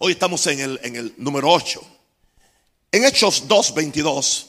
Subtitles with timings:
[0.00, 1.82] Hoy estamos en el, en el número 8.
[2.92, 4.46] En Hechos 2, 22,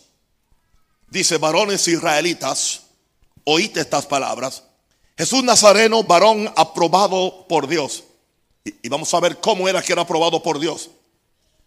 [1.09, 2.83] dice, varones israelitas,
[3.45, 4.63] oíd estas palabras.
[5.17, 8.03] Jesús Nazareno, varón aprobado por Dios.
[8.63, 10.91] Y, y vamos a ver cómo era que era aprobado por Dios.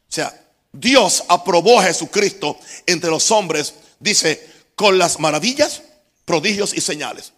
[0.09, 2.57] O sea, Dios aprobó a Jesucristo
[2.87, 5.83] entre los hombres, dice, con las maravillas,
[6.25, 7.33] prodigios y señales.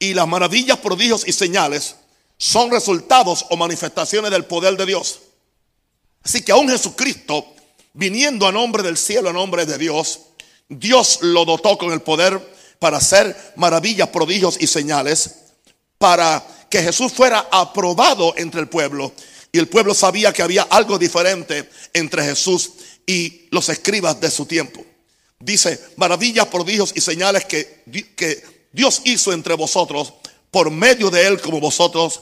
[0.00, 1.94] Y las maravillas, prodigios y señales
[2.38, 5.20] son resultados o manifestaciones del poder de Dios.
[6.22, 7.46] Así que aún Jesucristo,
[7.92, 10.20] viniendo a nombre del cielo, a nombre de Dios,
[10.68, 12.40] Dios lo dotó con el poder
[12.78, 15.36] para hacer maravillas, prodigios y señales,
[15.98, 19.12] para que Jesús fuera aprobado entre el pueblo.
[19.52, 22.70] Y el pueblo sabía que había algo diferente entre Jesús
[23.06, 24.84] y los escribas de su tiempo.
[25.40, 27.82] Dice, maravillas, prodigios y señales que,
[28.14, 30.12] que Dios hizo entre vosotros
[30.50, 32.20] por medio de él, como vosotros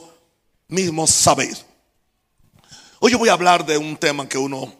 [0.67, 1.65] mismos sabéis.
[3.01, 4.73] Hoy yo voy a hablar de un tema que uno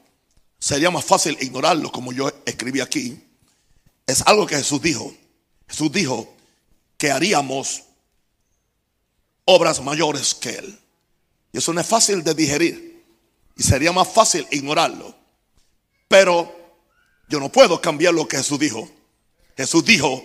[0.59, 3.23] sería más fácil ignorarlo, como yo escribí aquí.
[4.05, 5.13] Es algo que Jesús dijo.
[5.69, 6.35] Jesús dijo
[6.97, 7.83] que haríamos
[9.45, 10.79] obras mayores que Él.
[11.53, 13.05] Y eso no es fácil de digerir.
[13.55, 15.15] Y sería más fácil ignorarlo.
[16.09, 16.53] Pero
[17.29, 18.89] yo no puedo cambiar lo que Jesús dijo.
[19.55, 20.21] Jesús dijo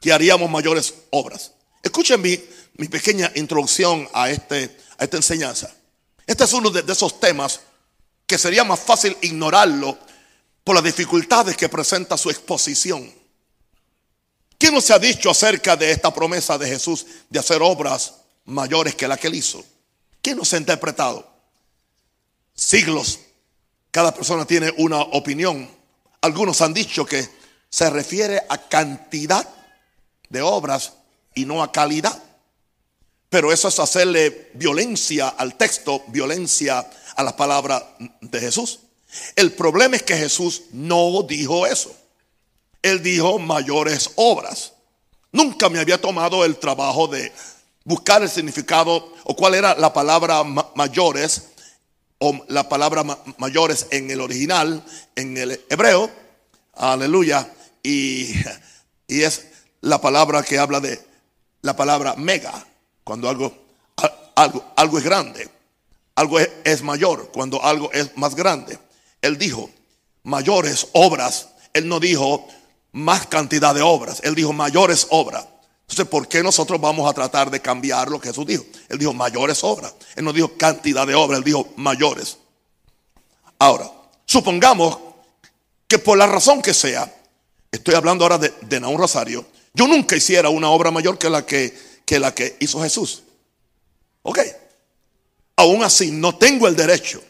[0.00, 1.52] que haríamos mayores obras.
[1.82, 2.38] Escuchen mi,
[2.76, 5.74] mi pequeña introducción a, este, a esta enseñanza.
[6.26, 7.60] Este es uno de, esos temas
[8.26, 9.98] que sería más fácil ignorarlo
[10.62, 13.12] por las dificultades que presenta su exposición.
[14.58, 18.14] ¿Qué nos ha dicho acerca de esta promesa de Jesús de hacer obras
[18.46, 19.62] mayores que la que él hizo?
[20.22, 21.30] ¿Qué nos ha interpretado?
[22.54, 23.20] Siglos.
[23.90, 25.70] Cada persona tiene una opinión.
[26.22, 27.28] Algunos han dicho que
[27.68, 29.46] se refiere a cantidad
[30.30, 30.94] de obras
[31.34, 32.23] y no a calidad.
[33.34, 37.84] Pero eso es hacerle violencia al texto, violencia a la palabra
[38.20, 38.78] de Jesús.
[39.34, 41.92] El problema es que Jesús no dijo eso.
[42.80, 44.74] Él dijo mayores obras.
[45.32, 47.32] Nunca me había tomado el trabajo de
[47.82, 50.44] buscar el significado o cuál era la palabra
[50.76, 51.46] mayores
[52.18, 53.02] o la palabra
[53.38, 54.80] mayores en el original,
[55.16, 56.08] en el hebreo.
[56.74, 57.52] Aleluya.
[57.82, 58.32] Y,
[59.08, 59.46] y es
[59.80, 61.04] la palabra que habla de
[61.62, 62.64] la palabra mega,
[63.04, 63.52] cuando algo,
[64.34, 65.48] algo, algo es grande.
[66.16, 68.78] Algo es, mayor, cuando algo es más grande.
[69.20, 69.68] Él dijo
[70.22, 71.48] mayores obras.
[71.72, 72.46] Él no dijo
[72.92, 74.20] más cantidad de obras.
[74.22, 75.46] Él dijo mayores obras.
[75.82, 78.64] Entonces, ¿por qué nosotros vamos a tratar de cambiar lo que Jesús dijo?
[78.88, 79.94] Él dijo mayores obras.
[80.14, 82.38] Él no dijo cantidad de obras, él dijo mayores.
[83.58, 83.90] Ahora,
[84.24, 84.98] supongamos
[85.86, 87.12] que por la razón que sea,
[87.70, 89.44] estoy hablando ahora de, de Naúm Rosario,
[89.74, 93.22] yo nunca hiciera una obra mayor que la que, que la que hizo Jesús.
[94.22, 94.40] Ok.
[95.56, 97.22] Aún así, no tengo el derecho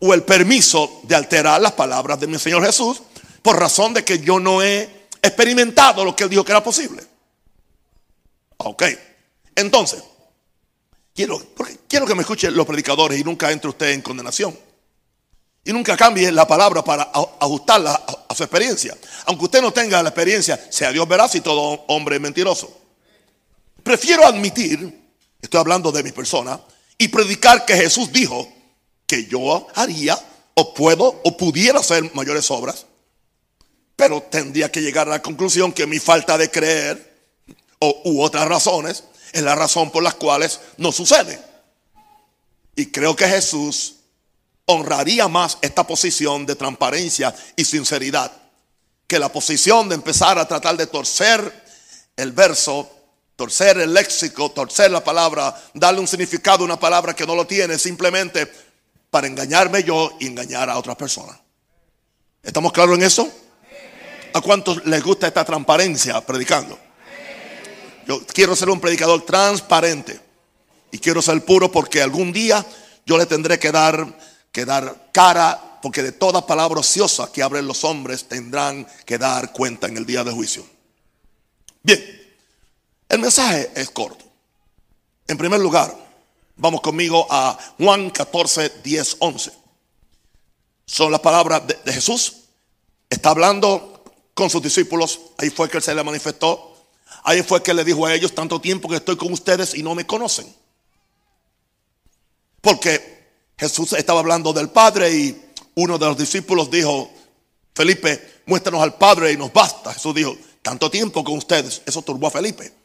[0.00, 3.02] o el permiso de alterar las palabras de mi Señor Jesús
[3.42, 7.02] por razón de que yo no he experimentado lo que Él dijo que era posible.
[8.58, 8.84] Ok.
[9.54, 10.02] Entonces,
[11.14, 11.40] quiero,
[11.86, 14.58] quiero que me escuchen los predicadores y nunca entre usted en condenación.
[15.66, 17.10] Y nunca cambie la palabra para
[17.40, 18.96] ajustarla a, a su experiencia.
[19.26, 22.83] Aunque usted no tenga la experiencia, sea Dios verá si todo hombre mentiroso.
[23.84, 26.58] Prefiero admitir, estoy hablando de mi persona,
[26.98, 28.50] y predicar que Jesús dijo
[29.06, 30.18] que yo haría
[30.54, 32.86] o puedo o pudiera hacer mayores obras,
[33.94, 37.14] pero tendría que llegar a la conclusión que mi falta de creer
[37.78, 41.40] o, u otras razones es la razón por las cuales no sucede.
[42.76, 43.96] Y creo que Jesús
[44.66, 48.32] honraría más esta posición de transparencia y sinceridad
[49.06, 51.64] que la posición de empezar a tratar de torcer
[52.16, 52.90] el verso,
[53.36, 57.46] torcer el léxico, torcer la palabra, darle un significado a una palabra que no lo
[57.46, 58.50] tiene, simplemente
[59.10, 61.36] para engañarme yo y engañar a otras personas.
[62.42, 63.28] ¿Estamos claros en eso?
[64.34, 66.78] ¿A cuántos les gusta esta transparencia predicando?
[68.06, 70.20] Yo quiero ser un predicador transparente
[70.90, 72.64] y quiero ser puro porque algún día
[73.06, 74.18] yo le tendré que dar,
[74.52, 79.52] que dar cara, porque de toda palabra ociosa que abren los hombres tendrán que dar
[79.52, 80.66] cuenta en el día de juicio.
[81.82, 82.23] Bien,
[83.08, 84.24] el mensaje es corto.
[85.26, 85.94] En primer lugar,
[86.56, 89.52] vamos conmigo a Juan 14, 10, 11.
[90.86, 92.42] Son las palabras de, Jesús.
[93.08, 94.04] Está hablando
[94.34, 95.20] con sus discípulos.
[95.38, 96.76] Ahí fue que él se le manifestó.
[97.22, 99.94] Ahí fue que le dijo a ellos, tanto tiempo que estoy con ustedes y no
[99.94, 100.52] me conocen.
[102.60, 105.44] Porque Jesús estaba hablando del Padre y
[105.76, 107.10] uno de los discípulos dijo,
[107.74, 109.94] Felipe, muéstranos al Padre y nos basta.
[109.94, 111.82] Jesús dijo, tanto tiempo con ustedes.
[111.86, 112.83] Eso turbó a Felipe.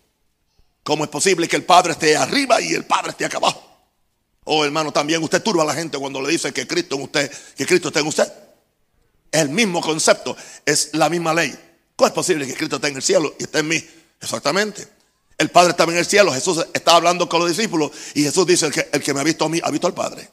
[0.89, 3.63] ¿Cómo es posible que el Padre esté arriba y el Padre esté acá abajo?
[4.45, 7.31] Oh, hermano, también usted turba a la gente cuando le dice que Cristo en usted,
[7.56, 8.27] que Cristo está en usted.
[9.31, 11.56] El mismo concepto, es la misma ley.
[11.95, 13.88] ¿Cómo es posible que Cristo esté en el cielo y esté en mí?
[14.19, 14.88] Exactamente.
[15.38, 18.65] El Padre estaba en el cielo, Jesús estaba hablando con los discípulos y Jesús dice,
[18.65, 20.27] el que, el que me ha visto a mí, ha visto al Padre.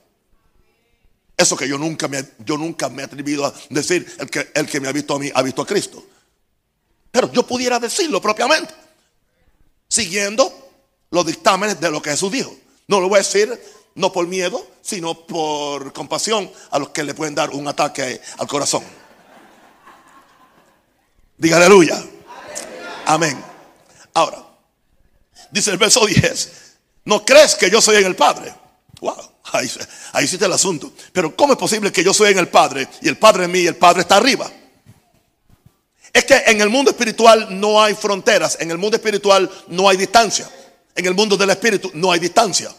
[1.37, 4.67] Eso que yo nunca me, yo nunca me he atrevido a decir, el que, el
[4.67, 6.03] que me ha visto a mí, ha visto a Cristo.
[7.11, 8.86] Pero yo pudiera decirlo propiamente,
[9.89, 10.53] siguiendo
[11.11, 12.55] los dictámenes de lo que Jesús dijo.
[12.89, 13.61] No lo voy a decir
[13.95, 18.47] no por miedo, sino por compasión a los que le pueden dar un ataque al
[18.47, 18.85] corazón.
[21.39, 22.03] Diga aleluya.
[23.07, 23.43] Amén.
[24.15, 24.45] Ahora,
[25.51, 26.53] dice el verso 10,
[27.05, 28.55] ¿no crees que yo soy en el Padre?
[29.01, 29.17] Wow,
[29.53, 29.71] ahí,
[30.13, 30.93] ahí el asunto.
[31.13, 33.61] Pero ¿cómo es posible que yo soy en el Padre y el Padre en mí
[33.61, 34.51] y el Padre está arriba?
[36.17, 39.99] Es que en el mundo espiritual no hay fronteras, en el mundo espiritual no hay
[39.99, 40.51] distancia,
[40.95, 42.75] en el mundo del espíritu no hay distancia.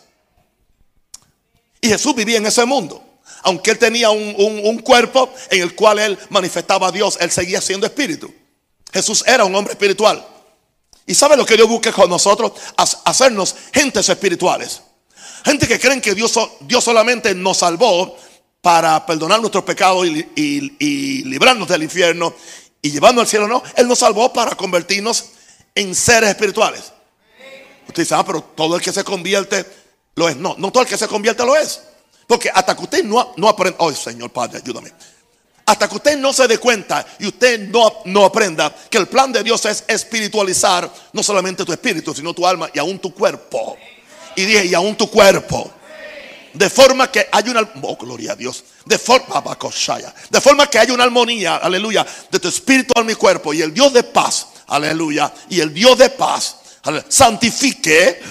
[1.80, 3.04] Y Jesús vivía en ese mundo.
[3.44, 7.86] Aunque él tenía un, cuerpo en el cual él manifestaba a Dios, él seguía siendo
[7.86, 8.34] espíritu.
[8.92, 10.26] Jesús era un hombre espiritual.
[11.06, 12.54] ¿Y sabe lo que Dios busca con nosotros?
[12.76, 14.82] Hacernos gentes espirituales.
[15.46, 18.18] Gente que creen que Dios, Dios solamente nos salvó
[18.62, 22.34] para perdonar nuestros pecados y, librarnos del infierno
[22.82, 23.48] y llevarnos al cielo.
[23.48, 25.26] No, Él nos salvó para convertirnos
[25.76, 26.94] en seres espirituales.
[27.88, 29.66] Usted dice, ah, pero todo el que se convierte
[30.16, 30.36] lo es.
[30.36, 31.82] No, no todo el que se convierte lo es.
[32.28, 34.92] Porque hasta que usted no, no aprenda, oh Señor Padre, ayúdame.
[35.66, 39.32] Hasta que usted no se dé cuenta y usted no, no aprenda que el plan
[39.32, 43.78] de Dios es espiritualizar no solamente tu espíritu, sino tu alma y aún tu cuerpo.
[44.36, 45.72] Y dije, y aún tu cuerpo.
[46.58, 49.44] De forma que hay una, oh gloria a Dios, de forma,
[50.30, 53.54] de forma que hay una armonía, aleluya, de tu espíritu a mi cuerpo.
[53.54, 56.56] Y el Dios de paz, aleluya, y el Dios de paz,
[57.10, 58.22] santifique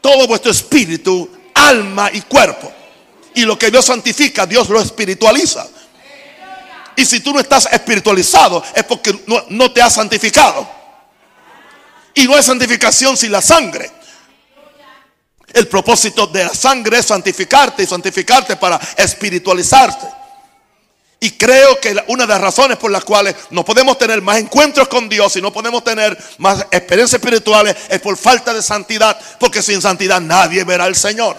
[0.00, 2.72] todo vuestro espíritu, alma y cuerpo.
[3.34, 5.66] Y lo que Dios santifica, Dios lo espiritualiza.
[6.96, 9.14] Y si tú no estás espiritualizado, es porque
[9.50, 10.66] no, te has santificado.
[12.14, 13.90] Y no hay santificación sin la sangre.
[15.52, 20.06] El propósito de la sangre es santificarte y santificarte para espiritualizarte.
[21.18, 24.86] Y creo que una de las razones por las cuales no podemos tener más encuentros
[24.88, 29.62] con Dios y no podemos tener más experiencias espirituales es por falta de santidad, porque
[29.62, 31.36] sin santidad nadie verá al Señor.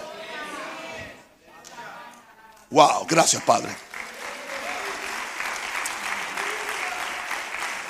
[2.72, 3.70] Wow, gracias Padre.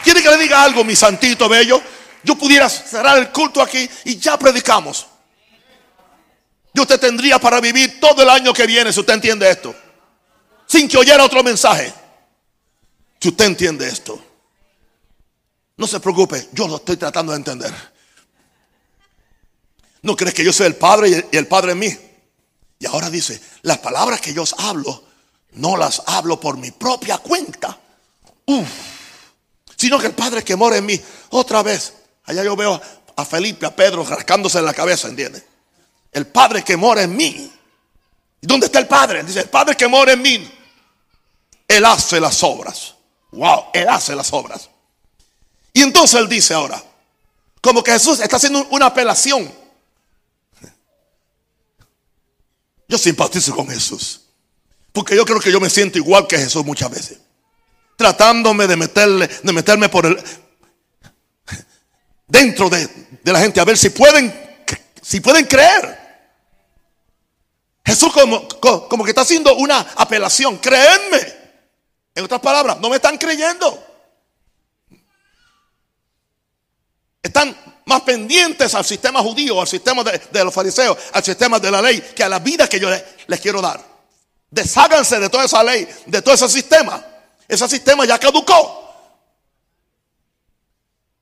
[0.03, 1.81] ¿Quiere que le diga algo, mi santito bello?
[2.23, 5.07] Yo pudiera cerrar el culto aquí y ya predicamos.
[6.77, 9.75] Y usted tendría para vivir todo el año que viene, si usted entiende esto
[10.67, 11.91] sin que oyera otro mensaje.
[13.19, 14.21] Si usted entiende esto,
[15.77, 17.73] no se preocupe, yo lo estoy tratando de entender.
[20.03, 21.97] ¿No crees que yo soy el Padre y el Padre en mí?
[22.79, 25.03] Y ahora dice, las palabras que yo hablo,
[25.53, 27.79] no las hablo por mi propia cuenta.
[29.75, 31.93] Sino que el Padre que mora en mí, otra vez,
[32.25, 32.79] allá yo veo
[33.15, 35.56] a Felipe, a Pedro rascándose en la cabeza, ¿entiende?
[36.11, 37.51] El Padre que mora en mí.
[38.41, 39.23] ¿Y dónde está el Padre?
[39.23, 40.57] Dice, el Padre que mora en mí
[41.67, 42.95] él hace las obras.
[43.31, 44.69] Wow, Él hace las obras.
[45.73, 46.81] Y entonces Él dice ahora,
[47.61, 49.51] como que Jesús está haciendo una apelación.
[52.87, 54.21] Yo simpatizo con Jesús.
[54.93, 57.19] Porque yo creo que yo me siento igual que Jesús muchas veces.
[57.97, 60.23] Tratándome de meterle, de meterme por el
[62.27, 62.87] dentro de,
[63.23, 64.33] de la gente a ver si pueden,
[65.07, 66.05] si pueden creer.
[67.85, 68.45] Jesús como,
[68.89, 70.57] como que está haciendo una apelación.
[70.57, 71.33] Créenme.
[72.13, 73.81] En otras palabras, no me están creyendo.
[77.23, 81.81] Están más pendientes al sistema judío, al sistema de, los fariseos, al sistema de la
[81.81, 83.81] ley, que a la vida que yo les, quiero dar.
[84.51, 87.01] Desháganse de toda esa ley, de todo ese sistema.
[87.47, 88.83] Ese sistema ya caducó.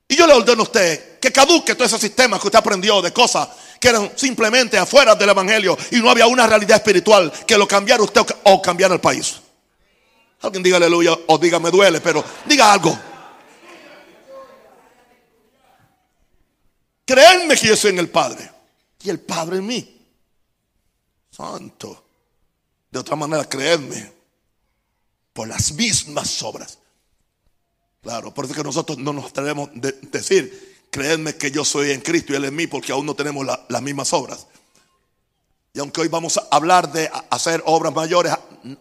[0.08, 3.12] Y yo le ordeno a usted que caduque todo ese sistema que usted aprendió de
[3.12, 3.48] cosas
[3.88, 8.22] eran simplemente afuera del evangelio y no había una realidad espiritual que lo cambiara usted
[8.44, 9.40] o cambiara el país.
[10.42, 12.98] Alguien diga aleluya o diga me duele, pero diga algo.
[17.04, 18.50] Créanme que yo soy en el Padre
[19.02, 19.96] y el Padre en mí.
[21.30, 22.04] Santo.
[22.90, 24.12] De otra manera, creedme
[25.32, 26.78] por las mismas obras.
[28.02, 29.72] Claro, por eso que nosotros no nos atrevemos a
[30.10, 33.46] decir, creedme que yo soy en Cristo y Él en mí, porque aún no tenemos
[33.68, 34.46] las mismas obras.
[35.74, 38.32] Y aunque hoy vamos a hablar de hacer obras mayores,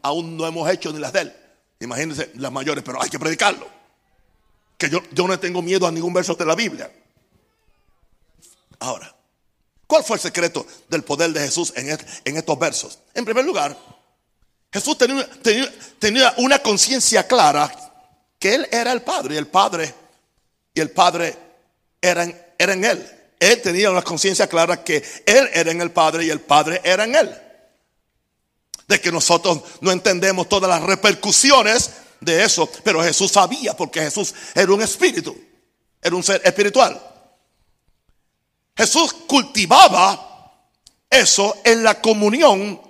[0.01, 1.35] aún no hemos hecho ni las de Él.
[1.81, 3.67] Imagínense las mayores, pero hay que predicarlo.
[4.77, 6.89] Que yo, yo no tengo miedo a ningún verso de la Biblia.
[8.79, 9.13] Ahora,
[9.87, 11.89] ¿Cuál fue el secreto del poder de Jesús en,
[12.25, 12.99] en estos versos?
[13.13, 13.77] En primer lugar,
[14.73, 15.29] Jesús tenía,
[15.99, 17.71] tenía, una conciencia clara
[18.39, 19.93] que Él era el Padre y el Padre
[20.73, 21.44] y el Padre
[22.09, 23.15] era en Él.
[23.39, 27.03] Él tenía una conciencia clara que Él era en el Padre y el Padre era
[27.03, 27.35] en Él.
[28.87, 34.33] De que nosotros no entendemos todas las repercusiones de eso, pero Jesús sabía porque Jesús
[34.53, 35.35] era un espíritu,
[36.01, 37.01] era un ser espiritual.
[38.75, 40.61] Jesús cultivaba
[41.09, 42.81] eso en la comunión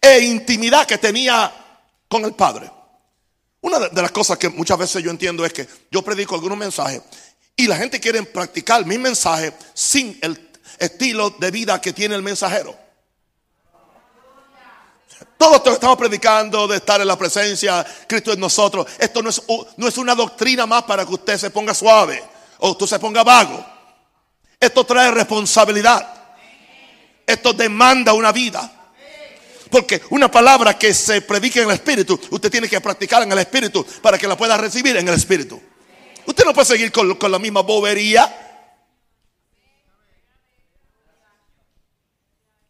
[0.00, 1.52] e intimidad que tenía
[2.08, 2.70] con el Padre.
[3.62, 7.02] Una de las cosas que muchas veces yo entiendo es que yo predico algunos mensajes
[7.60, 12.22] y la gente quiere practicar mi mensaje sin el estilo de vida que tiene el
[12.22, 12.74] mensajero.
[15.36, 19.28] Todo esto que estamos predicando de estar en la presencia, Cristo en nosotros, esto no
[19.28, 19.42] es,
[19.76, 22.22] no es una doctrina más para que usted se ponga suave
[22.60, 23.62] o usted se ponga vago.
[24.58, 26.14] Esto trae responsabilidad.
[27.26, 28.70] Esto demanda una vida.
[29.70, 33.38] Porque una palabra que se predica en el Espíritu, usted tiene que practicar en el
[33.38, 35.60] Espíritu para que la pueda recibir en el Espíritu.
[36.26, 38.66] Usted no puede seguir con, la misma bobería.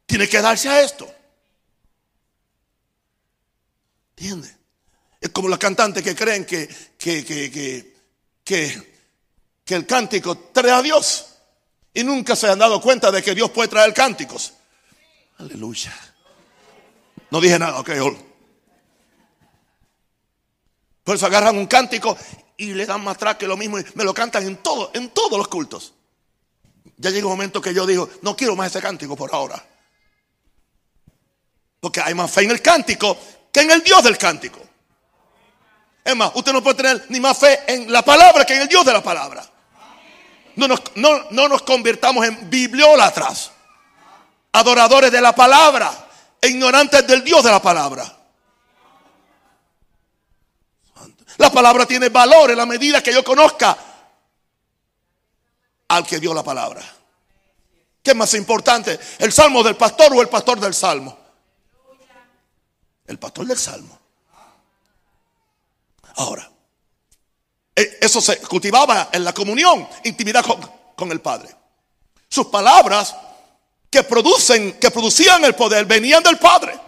[0.07, 1.12] Tiene que darse a esto.
[4.16, 4.57] ¿Entiende?
[5.21, 7.95] Es como los cantantes que creen que, que, que,
[8.45, 8.95] que,
[9.64, 11.26] que el cántico trae a Dios.
[11.92, 14.54] Y nunca se han dado cuenta de que Dios puede traer cánticos.
[15.38, 15.92] Aleluya.
[17.30, 17.90] No dije nada, ok.
[21.04, 22.16] Por eso agarran un cántico
[22.61, 25.09] y le dan más atrás que lo mismo y me lo cantan en todo, en
[25.09, 25.95] todos los cultos.
[26.99, 29.64] Ya llega un momento que yo digo, no quiero más ese cántico por ahora.
[31.81, 33.17] Porque hay más fe en el cántico
[33.50, 34.61] que en el Dios del cántico.
[36.05, 38.69] Es más, usted no puede tener ni más fe en la palabra que en el
[38.69, 39.43] Dios de la palabra.
[40.57, 43.52] No nos, no, no nos convirtamos en bibliólatras,
[44.52, 45.90] adoradores de la palabra
[46.43, 48.20] e ignorantes del Dios de la palabra.
[51.40, 53.75] La palabra tiene valor en la medida que yo conozca
[55.88, 56.82] al que dio la palabra.
[58.02, 59.00] ¿Qué es más importante?
[59.18, 61.16] ¿El salmo del pastor o el pastor del salmo?
[63.06, 63.99] El pastor del salmo.
[66.16, 66.47] Ahora,
[67.75, 70.61] e, eso se cultivaba en la comunión, intimidad con,
[70.94, 71.56] con el Padre.
[72.28, 73.16] Sus palabras
[73.88, 76.78] que producen, que producían el poder, venían del Padre.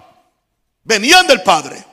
[0.85, 1.92] Venían del Padre.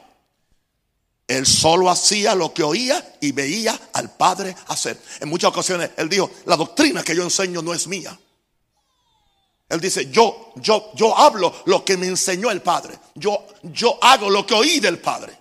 [1.40, 5.02] Él solo hacía lo que oía y veía al Padre hacer.
[5.20, 8.18] En muchas ocasiones él dijo, la doctrina que yo enseño no es mía.
[9.70, 13.00] Él dice, yo, yo, yo hablo lo que me enseñó el Padre.
[13.16, 15.38] Yo, yo hago lo que oí del Padre.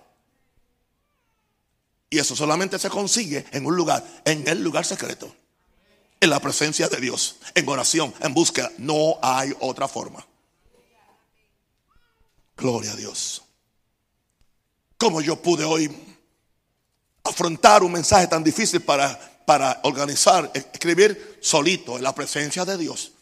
[2.09, 5.35] Y eso solamente se consigue en un lugar, en el lugar secreto
[6.21, 8.71] en la presencia de Dios, en oración, en búsqueda.
[8.77, 10.25] No hay otra forma.
[12.57, 13.43] Gloria a Dios.
[14.99, 15.89] ¿Cómo yo pude hoy
[17.23, 23.13] afrontar un mensaje tan difícil para, para organizar, escribir solito en la presencia de Dios?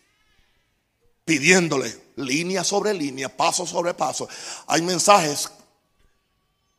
[1.23, 4.27] Pidiéndole línea sobre línea, paso sobre paso.
[4.65, 5.51] Hay mensajes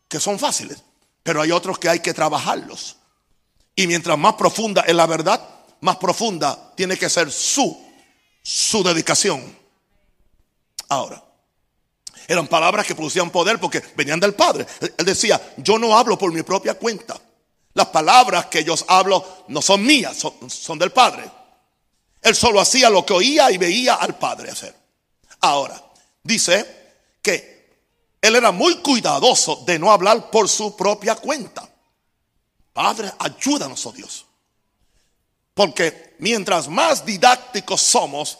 [0.09, 0.83] que son fáciles,
[1.23, 2.97] pero hay otros que hay que trabajarlos.
[3.77, 5.41] Y mientras más profunda es la verdad,
[5.81, 7.81] más profunda tiene que ser su,
[8.43, 9.57] su dedicación.
[10.89, 11.23] Ahora,
[12.29, 14.67] eran palabras que producían poder porque venían del Padre.
[14.99, 17.19] Él decía, yo no hablo por mi propia cuenta.
[17.73, 21.25] Las palabras que yo hablo no son mías, son, son del Padre.
[22.21, 24.75] Él solo hacía lo que oía y veía al Padre hacer.
[25.41, 25.83] Ahora,
[26.23, 26.67] dice
[27.23, 27.59] que
[28.21, 31.67] él era muy cuidadoso de no hablar por su propia cuenta.
[32.75, 34.27] Padre, ayúdanos, oh Dios.
[35.55, 38.39] Porque mientras más didácticos somos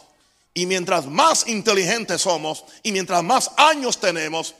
[0.53, 4.55] y mientras más inteligentes somos y mientras más años tenemos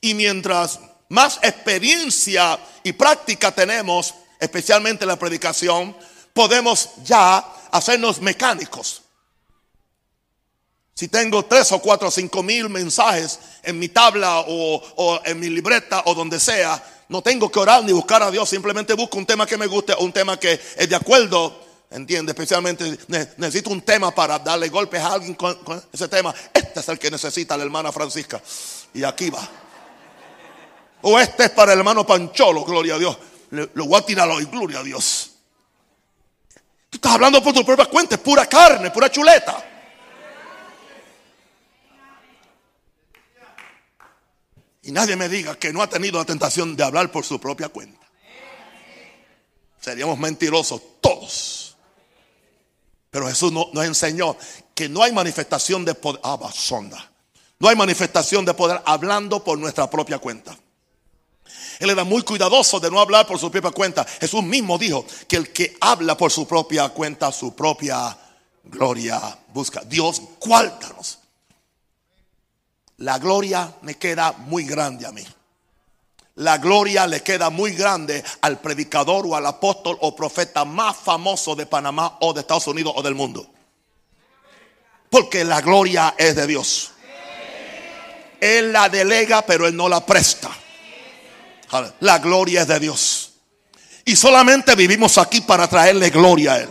[0.00, 5.96] y mientras más experiencia y práctica tenemos, especialmente en la predicación,
[6.32, 7.38] podemos ya
[7.70, 9.02] hacernos mecánicos.
[10.94, 15.40] Si tengo tres o cuatro o cinco mil mensajes en mi tabla o, o, en
[15.40, 19.18] mi libreta o donde sea, no tengo que orar ni buscar a Dios, simplemente busco
[19.18, 21.63] un tema que me guste o un tema que es de acuerdo
[21.94, 22.98] Entiende, especialmente
[23.36, 25.56] necesito un tema para darle golpes a alguien con,
[25.92, 26.34] ese tema.
[26.52, 28.42] Este es el que necesita la hermana Francisca.
[28.92, 29.48] Y aquí va.
[31.02, 33.16] O este es para el hermano Pancholo, gloria a Dios.
[33.50, 35.34] lo voy a tirar hoy, gloria a Dios.
[36.90, 39.64] Tú estás hablando por tu propia cuenta, es pura carne, pura chuleta.
[44.82, 47.68] Y nadie me diga que no ha tenido la tentación de hablar por su propia
[47.68, 48.04] cuenta.
[49.80, 51.63] Seríamos mentirosos todos.
[53.14, 54.36] Pero Jesús nos enseñó
[54.74, 56.20] que no hay manifestación de poder.
[56.24, 57.12] Ah, sonda.
[57.60, 60.58] No hay manifestación de poder hablando por nuestra propia cuenta.
[61.78, 64.04] Él era muy cuidadoso de no hablar por su propia cuenta.
[64.04, 68.18] Jesús mismo dijo que el que habla por su propia cuenta, su propia
[68.64, 69.84] gloria busca.
[69.84, 71.20] Dios, cuáltanos.
[72.96, 75.24] La gloria me queda muy grande a mí.
[76.36, 81.54] La gloria le queda muy grande al predicador o al apóstol o profeta más famoso
[81.54, 83.46] de Panamá o de Estados Unidos o del mundo.
[85.10, 86.90] Porque la gloria es de Dios.
[88.40, 90.50] Él la delega, pero Él no la presta.
[92.00, 93.32] La gloria es de Dios.
[94.04, 96.68] Y solamente vivimos aquí para traerle gloria a Él.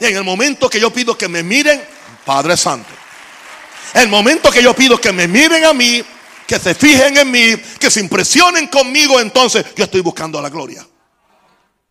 [0.00, 1.82] Y en el momento que yo pido que me miren,
[2.24, 2.88] Padre Santo.
[3.94, 6.02] El momento que yo pido que me miren a mí,
[6.46, 10.86] que se fijen en mí, que se impresionen conmigo, entonces yo estoy buscando la gloria.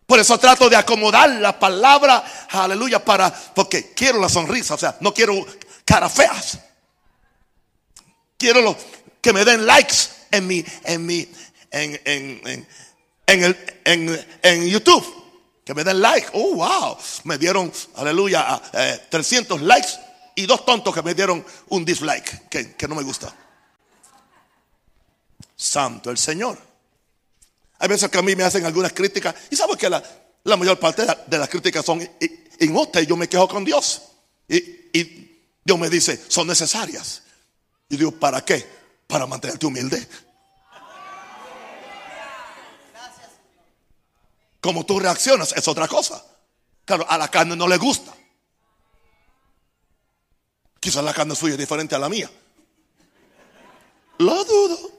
[0.06, 4.96] Por eso trato de acomodar la palabra, aleluya, para, porque quiero la sonrisa, o sea,
[5.00, 5.44] no quiero
[5.84, 6.58] cara feas.
[8.38, 8.76] Quiero los,
[9.20, 9.96] que me den likes
[10.30, 11.28] en mi, en mi,
[11.70, 12.66] en, en,
[13.26, 15.04] en, el, en, YouTube.
[15.64, 16.28] Que me den like.
[16.34, 16.96] Oh, wow.
[17.24, 18.62] Me dieron, aleluya,
[19.10, 19.88] 300 eh, likes
[20.36, 23.34] y dos tontos que me dieron un dislike, que no me gusta.
[25.56, 26.58] Santo el Señor.
[27.78, 30.02] Hay veces que a mí me hacen algunas críticas y sabes que la,
[30.56, 32.08] mayor parte de, las críticas son
[32.60, 34.02] inútiles y yo me quejo con Dios.
[34.48, 35.22] Y, y,
[35.64, 37.22] Dios me dice, son necesarias.
[37.88, 38.64] Y digo, ¿para qué?
[39.06, 40.06] Para mantenerte humilde.
[44.60, 46.24] Como tú reaccionas es otra cosa.
[46.84, 48.14] Claro, a la carne no le gusta.
[50.78, 52.30] Quizás la carne suya es diferente a la mía.
[54.18, 54.95] Lo dudo.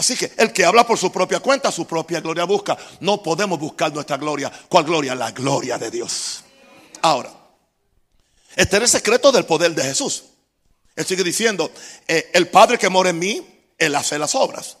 [0.00, 2.74] Así que el que habla por su propia cuenta, su propia gloria busca.
[3.00, 4.50] No podemos buscar nuestra gloria.
[4.66, 5.14] ¿Cuál gloria?
[5.14, 6.42] La gloria de Dios.
[7.02, 7.30] Ahora,
[8.56, 10.24] este es el secreto del poder de Jesús.
[10.96, 11.70] Él sigue diciendo,
[12.08, 14.78] eh, el Padre que mora en mí, Él hace las obras.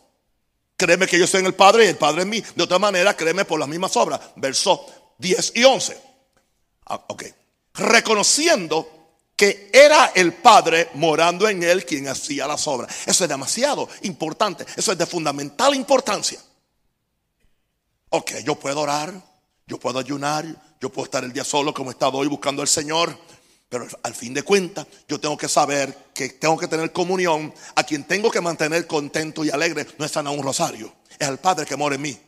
[0.74, 2.42] Créeme que yo soy en el Padre y el Padre en mí.
[2.56, 4.18] De otra manera, créeme por las mismas obras.
[4.36, 4.86] Verso
[5.18, 6.00] 10 y 11.
[6.86, 7.24] Ah, ok.
[7.74, 8.99] Reconociendo
[9.40, 12.94] que era el Padre morando en él quien hacía las obras.
[13.06, 14.66] Eso es demasiado importante.
[14.76, 16.38] Eso es de fundamental importancia.
[18.10, 19.14] Ok, yo puedo orar,
[19.66, 20.44] yo puedo ayunar,
[20.78, 23.16] yo puedo estar el día solo como he estado hoy buscando al Señor.
[23.70, 27.54] Pero al fin de cuentas, yo tengo que saber que tengo que tener comunión.
[27.76, 31.38] A quien tengo que mantener contento y alegre no es a un rosario, es al
[31.38, 32.18] Padre que mora en mí,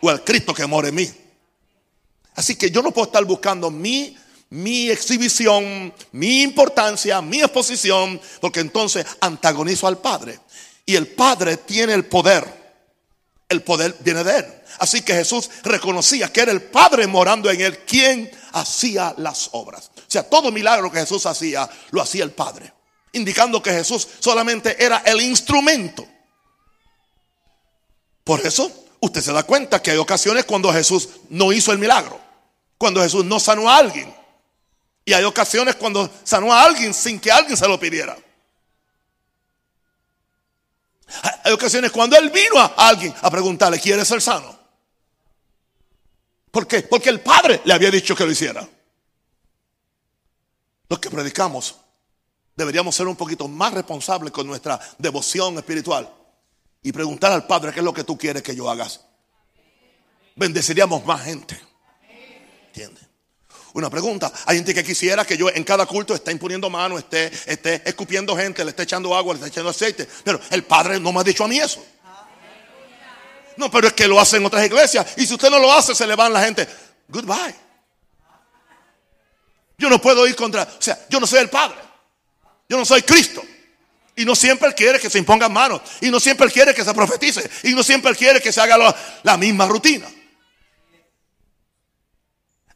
[0.00, 1.10] o al Cristo que mora en mí.
[2.36, 4.16] Así que yo no puedo estar buscando mi,
[4.50, 10.40] mi exhibición, mi importancia, mi exposición, porque entonces antagonizo al Padre.
[10.86, 12.56] Y el Padre tiene el poder.
[13.48, 14.46] El poder viene de Él.
[14.78, 19.90] Así que Jesús reconocía que era el Padre morando en Él quien hacía las obras.
[19.96, 22.72] O sea, todo milagro que Jesús hacía, lo hacía el Padre.
[23.12, 26.06] Indicando que Jesús solamente era el instrumento.
[28.24, 32.20] Por eso, usted se da cuenta que hay ocasiones cuando Jesús no hizo el milagro.
[32.76, 34.17] Cuando Jesús no sanó a alguien.
[35.08, 38.14] Y hay ocasiones cuando sanó a alguien sin que alguien se lo pidiera.
[41.44, 44.54] Hay ocasiones cuando Él vino a alguien a preguntarle, ¿quieres ser sano?
[46.50, 46.82] ¿Por qué?
[46.82, 48.68] Porque el Padre le había dicho que lo hiciera
[50.90, 51.76] los que predicamos,
[52.54, 56.06] deberíamos ser un poquito más responsables con nuestra devoción espiritual
[56.82, 59.06] y preguntar al Padre qué es lo que tú quieres que yo hagas.
[60.36, 61.58] Bendeciríamos más gente.
[62.66, 63.07] ¿Entiendes?
[63.78, 64.32] Una pregunta.
[64.46, 68.36] Hay gente que quisiera que yo en cada culto esté imponiendo mano, esté, esté escupiendo
[68.36, 70.08] gente, le esté echando agua, le esté echando aceite.
[70.24, 71.80] Pero el Padre no me ha dicho a mí eso.
[73.56, 75.06] No, pero es que lo hacen otras iglesias.
[75.16, 76.66] Y si usted no lo hace, se le van la gente.
[77.06, 77.54] Goodbye.
[79.78, 81.76] Yo no puedo ir contra, o sea, yo no soy el Padre.
[82.68, 83.44] Yo no soy Cristo.
[84.16, 85.82] Y no siempre quiere que se impongan manos.
[86.00, 87.48] Y no siempre quiere que se profetice.
[87.62, 90.08] Y no siempre quiere que se haga la, misma rutina.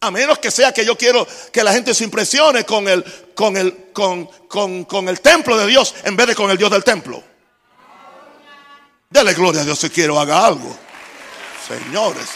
[0.02, 3.04] A menos que sea que yo quiero que la gente se impresione con el,
[3.36, 6.72] con el, con, con, con el templo de Dios en vez de con el Dios
[6.72, 7.22] del templo.
[9.08, 10.76] Dele gloria a Dios si quiero haga algo.
[11.68, 12.26] Señores.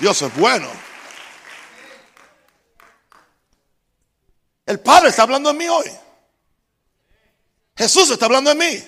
[0.00, 0.68] Dios es bueno.
[4.66, 5.92] El Padre está hablando en mí hoy.
[7.76, 8.84] Jesús está hablando en mí.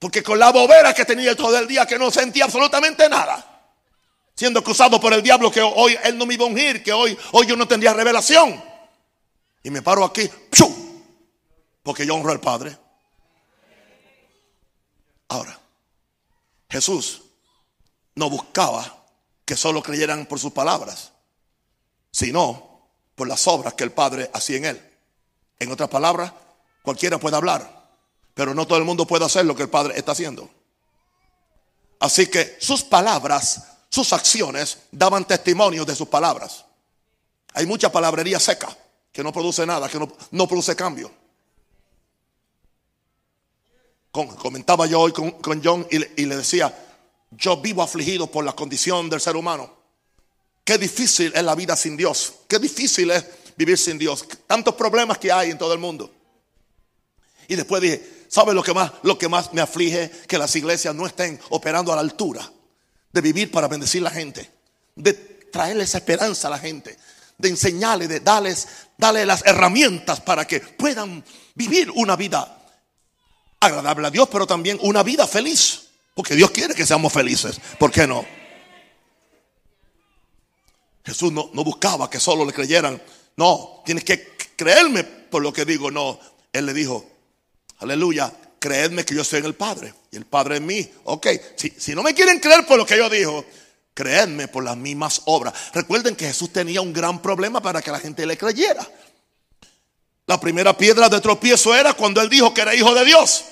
[0.00, 3.68] Porque con la bobera que tenía todo el día, que no sentía absolutamente nada.
[4.34, 7.16] Siendo acusado por el diablo que hoy él no me iba a ungir, que hoy,
[7.32, 8.64] hoy yo no tendría revelación.
[9.62, 10.28] Y me paro aquí,
[11.82, 12.78] porque yo honro al Padre.
[15.28, 15.60] Ahora,
[16.70, 17.22] Jesús
[18.14, 19.04] no buscaba
[19.44, 21.12] que solo creyeran por sus palabras,
[22.10, 24.90] sino por las obras que el Padre hacía en él.
[25.58, 26.32] En otras palabras,
[26.80, 27.79] cualquiera puede hablar,
[28.34, 30.48] pero no todo el mundo puede hacer lo que el Padre está haciendo.
[32.00, 36.64] Así que sus palabras, sus acciones daban testimonio de sus palabras.
[37.54, 38.74] Hay mucha palabrería seca
[39.12, 41.10] que no produce nada, que no, produce cambio.
[44.10, 46.74] comentaba yo hoy con, John y le, y le decía,
[47.30, 49.70] yo vivo afligido por la condición del ser humano.
[50.64, 52.34] Qué difícil es la vida sin Dios.
[52.48, 53.24] Qué difícil es
[53.56, 54.24] vivir sin Dios.
[54.46, 56.10] Tantos problemas que hay en todo el mundo.
[57.48, 60.10] Y después dije, ¿sabe lo que más, lo que más me aflige?
[60.26, 62.50] Que las iglesias no estén operando a la altura
[63.12, 64.50] de vivir para bendecir a la gente,
[64.94, 66.96] de traerles esperanza a la gente,
[67.36, 72.56] de enseñarles, de darles, darles las herramientas para que puedan vivir una vida
[73.58, 75.88] agradable a Dios, pero también una vida feliz.
[76.14, 77.60] Porque Dios quiere que seamos felices.
[77.78, 78.24] ¿Por qué no?
[81.04, 83.00] Jesús no, no buscaba que solo le creyeran.
[83.36, 85.90] No, tienes que creerme por lo que digo.
[85.90, 86.18] No,
[86.52, 87.06] Él le dijo,
[87.80, 90.88] aleluya, creedme que yo soy en el Padre y el Padre en mí.
[91.04, 93.44] Ok, si, si no me quieren creer por lo que yo digo,
[93.94, 95.54] creedme por las mismas obras.
[95.72, 98.86] Recuerden que Jesús tenía un gran problema para que la gente le creyera.
[100.26, 103.44] La primera piedra de tropiezo era cuando él dijo que era hijo de Dios.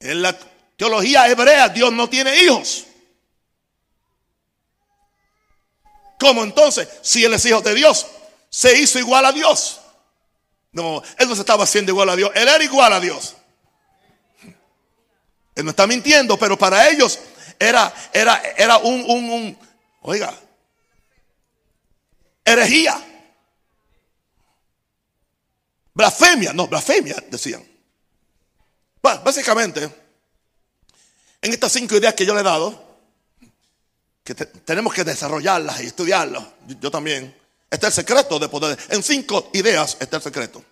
[0.00, 0.36] En la
[0.76, 2.84] teología hebrea Dios no tiene hijos.
[6.18, 6.88] ¿Cómo entonces?
[7.02, 8.06] Si él es hijo de Dios,
[8.50, 9.80] se hizo igual a Dios.
[10.74, 13.36] No, él no se estaba haciendo igual a Dios, él era igual a Dios.
[15.54, 17.20] Él no está mintiendo, pero para ellos
[17.58, 19.58] era, era, era un, un,
[20.02, 20.34] oiga,
[22.44, 23.00] herejía.
[25.94, 27.64] Blasfemia, no, blasfemia, decían.
[29.00, 29.88] Básicamente,
[31.40, 32.98] en estas cinco ideas que yo le he dado,
[34.24, 36.44] que tenemos que desarrollarlas y estudiarlas,
[36.80, 37.32] yo también,
[37.74, 38.78] Está el secreto de poder.
[38.90, 40.62] En cinco ideas está el secreto.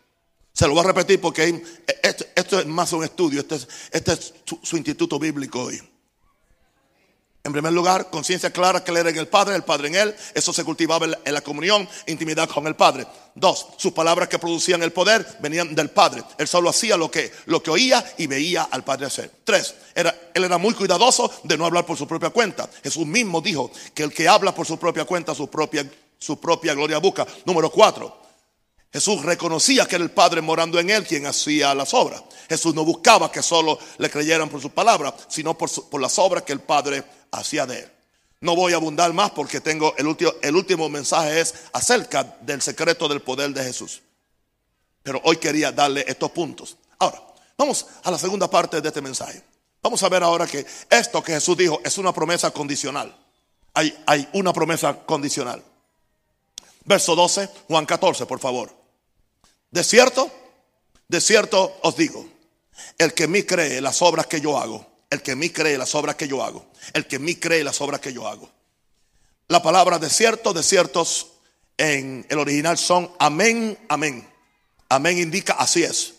[0.53, 1.61] Se lo voy a repetir porque
[2.01, 3.41] esto, es más un estudio.
[3.41, 5.83] Este es, este es su, instituto bíblico hoy.
[7.43, 10.15] En primer lugar, conciencia clara que él era en el Padre, el Padre en él.
[10.33, 13.05] Eso se cultivaba en la, comunión, intimidad con el Padre.
[13.35, 16.23] Dos, sus palabras que producían el poder venían del Padre.
[16.39, 19.29] Él solo hacía lo que, lo que oía y veía al Padre hacer.
[19.43, 22.71] Tres, él era muy cuidadoso de no hablar por su propia cuenta.
[22.85, 25.85] Jesús mismo dijo que el que habla por su propia cuenta, su propia
[26.23, 27.27] su propia gloria busca.
[27.45, 28.23] Número cuatro,
[28.93, 32.23] Jesús reconocía que era el Padre morando en él quien hacía las obras.
[32.49, 36.53] Jesús no buscaba que solo le creyeran por sus palabras, sino por, las obras que
[36.53, 37.93] el Padre hacía de él.
[38.41, 42.61] No voy a abundar más porque tengo el último, el último mensaje es acerca del
[42.61, 44.03] secreto del poder de Jesús.
[45.03, 46.77] Pero hoy quería darle estos puntos.
[46.99, 47.23] Ahora,
[47.57, 49.43] vamos a la segunda parte de este mensaje.
[49.81, 53.17] Vamos a ver ahora que esto que Jesús dijo es una promesa condicional.
[53.75, 55.65] Hay una promesa condicional.
[56.85, 58.75] Verso 12, Juan 14, por favor.
[59.71, 60.31] De cierto,
[61.09, 62.27] de cierto os digo,
[62.99, 65.79] el que en mí cree las obras que yo hago, el que en mí cree
[65.79, 68.51] las obras que yo hago, el que en mí cree las obras que yo hago.
[69.49, 71.29] La palabra de cierto, de ciertos
[71.77, 74.29] en el original son amén, amén.
[74.89, 76.15] Amén indica así es.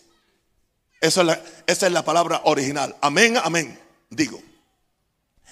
[1.00, 2.96] Esa es la, esa es la palabra original.
[3.00, 3.78] Amén, amén.
[4.10, 4.40] Digo,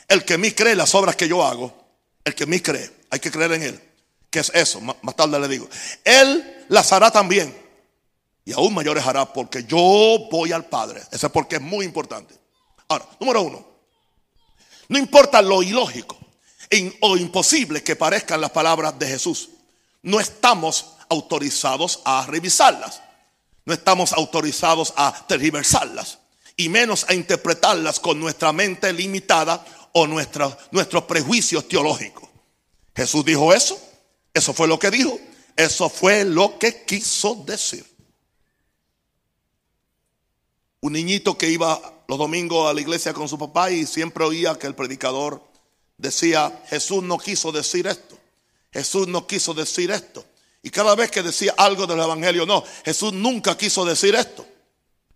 [0.09, 1.73] el que en mí cree las obras que yo hago,
[2.25, 3.92] el que en mí cree, hay que creer en él.
[4.33, 4.81] ¿Qué es eso?
[4.81, 5.69] Más tarde le digo.
[6.03, 7.55] Él las hará también.
[8.47, 11.03] Y aún mayores hará porque yo voy al Padre.
[11.13, 12.35] Ese es porque es muy importante.
[12.89, 13.67] Ahora, número uno.
[14.89, 16.17] No importa lo ilógico
[17.03, 19.51] o imposible que parezcan las palabras de Jesús.
[20.01, 23.03] No estamos autorizados a revisarlas.
[23.67, 26.21] No estamos autorizados a tergiversarlas.
[26.57, 32.31] Y menos a interpretarlas con nuestra mente limitada o nuestros prejuicios teológicos.
[32.97, 33.92] Jesús dijo eso
[34.35, 35.19] eso fue lo que dijo.
[35.57, 37.85] Eso fue lo que quiso decir.
[40.81, 44.59] Un niñito que iba los domingos a la iglesia con su papá y siempre oía
[44.59, 45.43] que el predicador
[45.97, 48.19] decía, Jesús no quiso decir esto.
[48.73, 50.25] Jesús no quiso decir esto.
[50.63, 54.47] Y cada vez que decía algo del Evangelio, no, Jesús nunca quiso decir esto.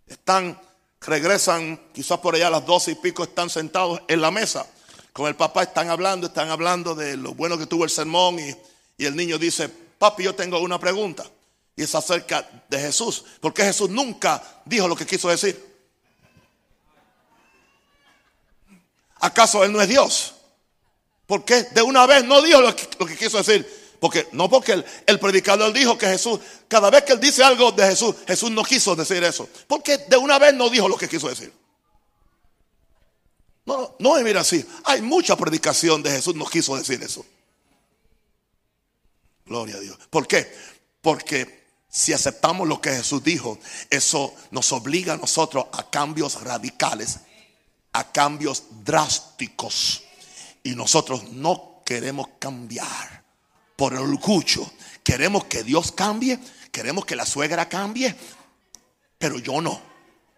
[0.05, 0.59] Están,
[1.01, 4.67] regresan quizás por allá a las doce y pico, están sentados en la mesa
[5.11, 8.55] con el papá, están hablando, están hablando de lo bueno que tuvo el sermón y
[8.97, 11.23] y el niño dice, papi, yo tengo una pregunta.
[11.75, 13.23] Y es acerca de Jesús.
[13.39, 15.63] Porque Jesús nunca dijo lo que quiso decir.
[19.19, 20.33] ¿Acaso Él no es Dios?
[21.27, 23.67] Porque de una vez no dijo lo que, quiso decir.
[23.99, 27.85] Porque no porque el, predicador dijo que Jesús, cada vez que él dice algo de
[27.87, 29.47] Jesús, Jesús no quiso decir eso.
[29.67, 31.51] Porque de una vez no dijo lo que quiso decir.
[33.65, 34.65] No, no me mira así.
[34.85, 37.25] Hay mucha predicación de Jesús, no quiso decir eso.
[39.47, 39.97] Gloria a Dios.
[40.09, 40.51] ¿Por qué?
[41.01, 43.57] Porque si aceptamos lo que Jesús dijo,
[43.89, 47.19] eso nos obliga a nosotros a cambios radicales,
[47.93, 50.03] a cambios drásticos.
[50.63, 53.23] Y nosotros no queremos cambiar
[53.75, 54.69] por el orgullo.
[55.03, 56.37] Queremos que Dios cambie,
[56.71, 58.13] queremos que la suegra cambie,
[59.17, 59.81] pero yo no.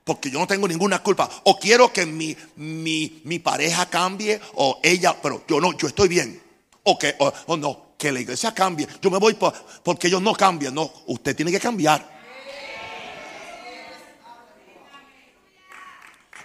[0.04, 1.30] Porque yo no tengo ninguna culpa.
[1.46, 6.42] O quiero que mi, mi, pareja cambie o ella, pero yo no, yo estoy bien.
[6.84, 8.88] O que, o no, que la iglesia cambie.
[9.02, 9.38] Yo me voy
[9.84, 10.74] porque ellos no cambian.
[10.74, 12.18] No, usted tiene que cambiar.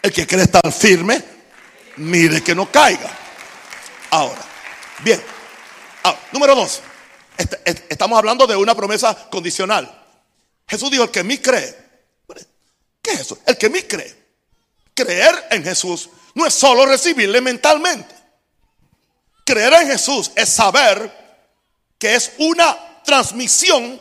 [0.03, 1.23] El que quiere estar firme,
[1.97, 3.09] mire que no caiga.
[4.11, 4.43] Ahora,
[5.03, 5.23] bien.
[6.33, 6.83] número dos.
[7.39, 10.03] Este, estamos hablando de una promesa condicional.
[10.67, 11.85] Jesús dijo, el que mí cree.
[13.01, 13.39] ¿Qué es eso?
[13.47, 14.25] El que mí cree.
[14.93, 18.13] Creer en Jesús no es solo recibirle mentalmente.
[19.45, 21.24] Creer en Jesús es saber
[21.99, 24.01] que es una transmisión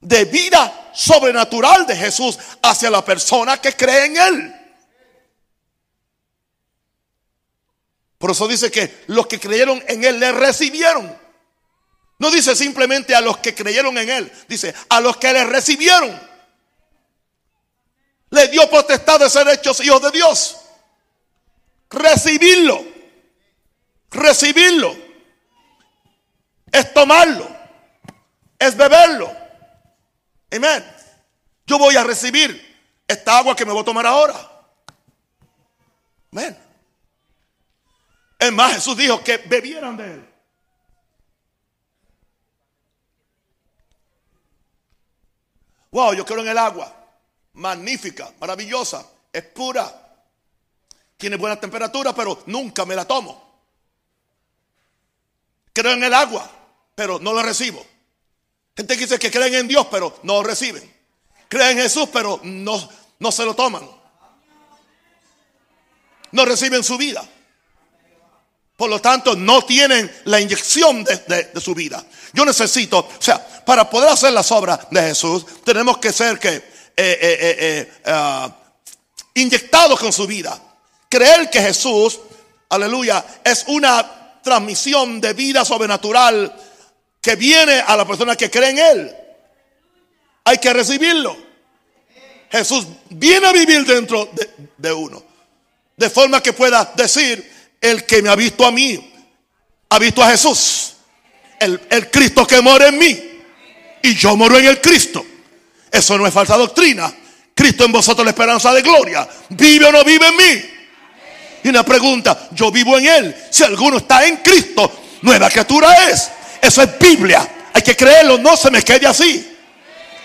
[0.00, 4.54] de vida sobrenatural de Jesús hacia la persona que cree en Él.
[8.18, 11.18] Por eso dice que los que creyeron en Él le recibieron.
[12.18, 16.34] No dice simplemente a los que creyeron en Él, dice a los que le recibieron.
[18.30, 20.56] Le dio potestad de ser hechos hijos de Dios.
[21.90, 22.84] Recibirlo.
[24.10, 25.03] Recibirlo
[26.70, 27.48] es tomarlo,
[28.58, 29.34] es beberlo.
[30.50, 30.84] Amén.
[31.66, 32.74] Yo voy a recibir
[33.06, 34.34] esta agua que me voy a tomar ahora.
[36.32, 36.58] Amén.
[38.38, 40.34] Es más, Jesús dijo que bebieran de él.
[45.90, 46.92] Wow, yo quiero en el agua.
[47.52, 50.18] Magnífica, maravillosa, es pura.
[51.16, 53.53] Tiene buena temperatura, pero nunca me la tomo.
[55.74, 56.50] Creo en el agua
[56.94, 57.84] pero no lo recibo.
[58.76, 60.92] Gente que dice que creen en Dios, pero no reciben.
[61.48, 63.88] Creen en Jesús, pero no, no se lo toman.
[66.32, 67.24] No reciben su vida.
[68.76, 72.04] Por lo tanto, no tienen la inyección de, su vida.
[72.32, 76.56] Yo necesito, o sea, para poder hacer las obras de Jesús, tenemos que ser que
[76.56, 76.62] eh,
[76.96, 78.52] eh, eh, ah,
[79.34, 80.60] inyectados con su vida.
[81.08, 82.18] Creer que Jesús,
[82.68, 86.54] aleluya, es una transmisión de vida sobrenatural
[87.20, 89.16] que viene a la persona que cree en Él.
[90.44, 91.36] Hay que recibirlo.
[92.52, 94.30] Jesús viene a vivir dentro
[94.76, 95.24] de, uno.
[95.96, 99.12] De forma que pueda decir, el que me ha visto a mí,
[99.88, 100.92] ha visto a Jesús.
[101.58, 103.20] El, el Cristo que mora en mí.
[104.02, 105.24] Y yo moro en el Cristo.
[105.90, 107.12] Eso no es falsa doctrina.
[107.54, 109.26] Cristo en vosotros la esperanza de gloria.
[109.48, 110.73] ¿Vive o no vive en mí?
[111.64, 113.36] Y una pregunta, yo vivo en Él.
[113.50, 116.30] Si alguno está en Cristo, nueva criatura es.
[116.60, 117.70] Eso es Biblia.
[117.72, 119.56] Hay que creerlo, no se me quede así.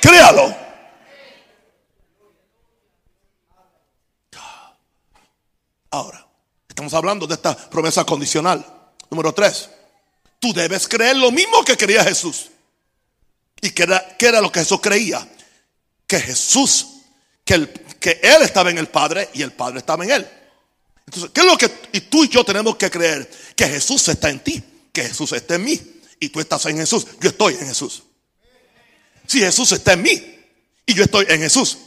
[0.02, 0.54] Créalo.
[5.91, 6.28] Ahora,
[6.67, 8.65] estamos hablando de esta promesa condicional.
[9.10, 9.69] Número tres,
[10.39, 12.49] tú debes creer lo mismo que creía Jesús.
[13.62, 15.25] ¿Y que era, era lo que Jesús creía?
[16.06, 16.86] Que Jesús,
[17.45, 17.65] que,
[17.97, 20.30] que Él estaba en el Padre y el Padre estaba en Él.
[21.10, 23.28] Entonces, ¿qué es lo que y tú y yo tenemos que creer?
[23.56, 25.82] Que Jesús está en ti, que Jesús está en mí
[26.19, 28.04] y tú estás en Jesús, yo estoy en Jesús.
[29.26, 30.39] Si Jesús está en mí
[30.86, 31.80] y yo estoy en Jesús.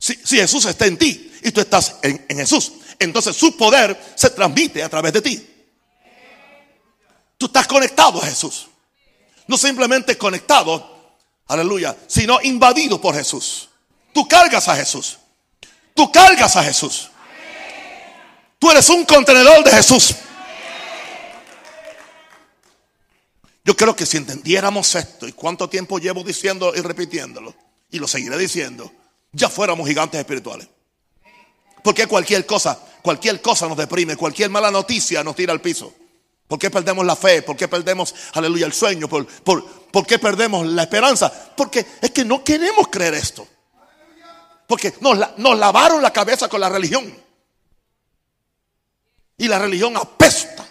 [0.00, 4.82] Si, Jesús está en ti y tú estás en, Jesús, entonces su poder se transmite
[4.82, 5.46] a través de ti.
[7.38, 8.66] Tú estás conectado a Jesús.
[9.46, 13.68] No simplemente conectado, aleluya, sino invadido por Jesús.
[14.12, 15.18] Tú cargas a Jesús.
[15.94, 17.10] Tú cargas a Jesús.
[18.66, 20.16] Tú eres un contenedor de Jesús.
[23.64, 27.54] Yo creo que si entendiéramos esto y cuánto tiempo llevo diciendo y repitiéndolo,
[27.92, 28.90] y lo seguiré diciendo,
[29.30, 30.66] ya fuéramos gigantes espirituales.
[31.84, 35.94] Porque cualquier cosa, cualquier cosa nos deprime, cualquier mala noticia nos tira al piso.
[36.48, 37.42] ¿Por qué perdemos la fe?
[37.42, 39.06] ¿Por qué perdemos, aleluya, el sueño?
[39.08, 41.32] ¿Por, por, qué perdemos la esperanza?
[41.56, 43.46] Porque es que no queremos creer esto.
[44.66, 47.25] Porque nos, nos lavaron la cabeza con la religión.
[49.38, 50.66] Y la religión apesta.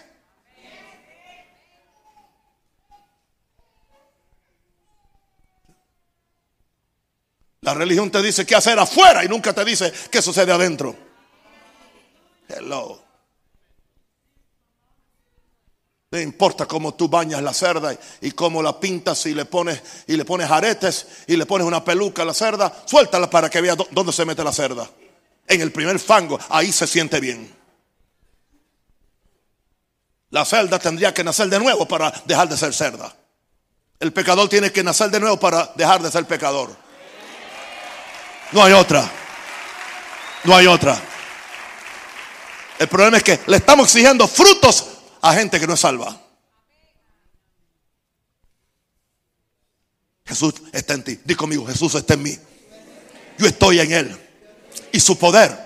[7.60, 10.96] La religión te dice qué hacer afuera y nunca te dice qué sucede adentro.
[12.48, 13.02] Hello.
[16.12, 20.16] No importa cómo tú bañas la cerda y, cómo la pintas y le pones y
[20.16, 23.74] le pones aretes y le pones una peluca a la cerda, suéltala para que vea
[23.74, 24.88] dónde se mete la cerda.
[25.48, 27.55] En el primer fango, ahí se siente bien.
[30.36, 33.10] La cerda tendría que nacer de nuevo para dejar de ser cerda.
[33.98, 36.76] El pecador tiene que nacer de nuevo para dejar de ser pecador.
[38.52, 39.10] No hay otra.
[40.44, 41.00] No hay otra.
[42.78, 44.84] El problema es que le estamos exigiendo frutos
[45.22, 46.14] a gente que no es salva.
[50.26, 51.18] Jesús está en ti.
[51.24, 52.38] Di conmigo, Jesús está en mí.
[53.38, 54.28] Yo estoy en él.
[54.92, 55.56] Y su poder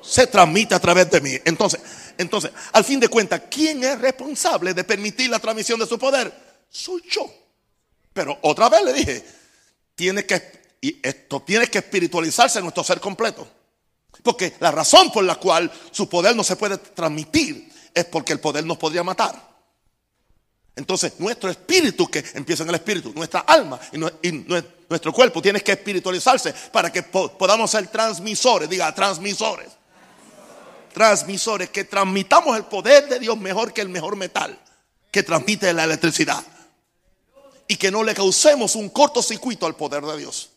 [0.00, 1.32] se transmite a través de mí.
[1.44, 1.82] Entonces,
[2.18, 6.32] entonces, al fin de cuentas, ¿quién es responsable de permitir la transmisión de su poder?
[6.68, 7.32] Soy yo.
[8.12, 9.24] Pero otra vez le dije,
[9.94, 13.46] tiene que y esto tiene que espiritualizarse nuestro ser completo.
[14.22, 18.40] Porque la razón por la cual su poder no se puede transmitir es porque el
[18.40, 19.48] poder nos podría matar.
[20.76, 23.80] Entonces, nuestro espíritu, que empieza en el espíritu, nuestra alma
[24.22, 24.30] y,
[24.88, 29.77] nuestro cuerpo tiene que espiritualizarse para que podamos ser transmisores, diga, transmisores.
[30.98, 34.58] Transmisores, que transmitamos el poder de Dios mejor que el mejor metal
[35.12, 36.44] que transmite la electricidad.
[37.68, 40.50] Y que no le causemos un cortocircuito al poder de Dios.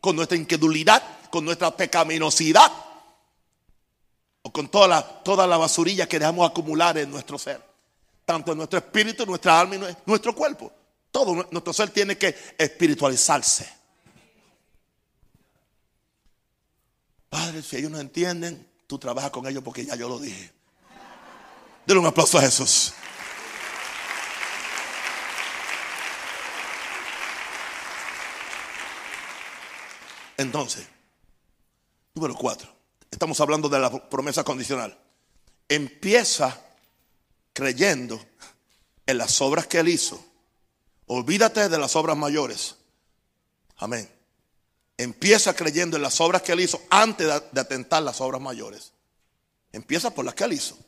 [0.00, 2.72] Con nuestra incredulidad, con nuestra pecaminosidad
[4.40, 7.60] o con toda la, toda la basurilla que dejamos acumular en nuestro ser
[8.24, 10.72] tanto en nuestro espíritu, nuestra alma y nuestro cuerpo.
[11.10, 13.68] Todo nuestro ser tiene que espiritualizarse.
[17.28, 20.52] Padre, si ellos no entienden, tú trabajas con ellos porque ya yo lo dije.
[21.86, 22.94] Denle un aplauso a Jesús.
[30.36, 30.86] Entonces,
[32.14, 32.74] número cuatro,
[33.10, 34.98] estamos hablando de la promesa condicional.
[35.68, 36.60] Empieza
[37.52, 38.20] creyendo
[39.06, 40.22] en las obras que Él hizo.
[41.06, 42.76] Olvídate de las obras mayores.
[43.76, 44.08] Amén.
[44.96, 48.92] Empieza creyendo en las obras que Él hizo antes de, atentar las obras mayores.
[49.72, 50.78] Empieza por las que Él hizo.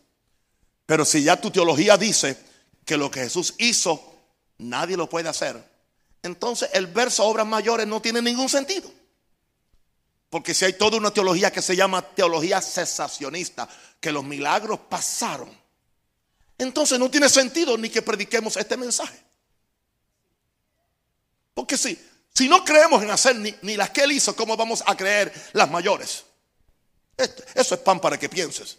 [0.87, 2.39] Pero si ya tu teología dice
[2.85, 4.15] que lo que Jesús hizo,
[4.59, 5.63] nadie lo puede hacer,
[6.23, 8.93] entonces el verso obras mayores no tiene ningún sentido.
[10.31, 13.69] Porque si hay toda una teología que se llama teología cesacionista,
[14.01, 15.51] que los milagros pasaron
[16.59, 19.19] entonces no tiene sentido ni que prediquemos este mensaje.
[21.55, 21.99] Porque si,
[22.37, 25.71] si no creemos en hacer ni, las que él hizo, ¿cómo vamos a creer las
[25.71, 26.23] mayores?
[27.55, 28.77] Eso es pan para que pienses.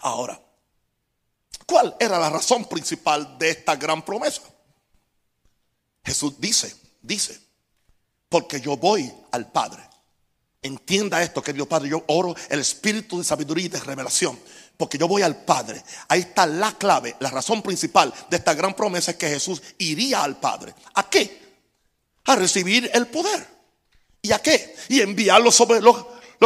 [0.00, 0.40] Ahora,
[1.66, 4.40] ¿cuál era la razón principal de esta gran promesa?
[6.02, 7.38] Jesús dice, dice,
[8.30, 9.82] porque yo voy al Padre.
[10.62, 14.40] Entienda esto, querido Padre, yo oro el espíritu de sabiduría y de revelación
[14.78, 15.82] porque yo voy al Padre.
[16.06, 20.22] Ahí está la clave, la razón principal de esta gran promesa es que Jesús iría
[20.22, 20.72] al Padre.
[20.94, 21.47] ¿A qué?
[22.28, 23.46] A recibir el poder.
[24.22, 24.74] ¿Y a qué?
[24.88, 25.96] Y enviarlo sobre los,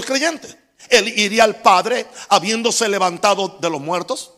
[0.05, 0.57] creyentes.
[0.89, 4.33] Él iría al Padre habiéndose levantado de los muertos.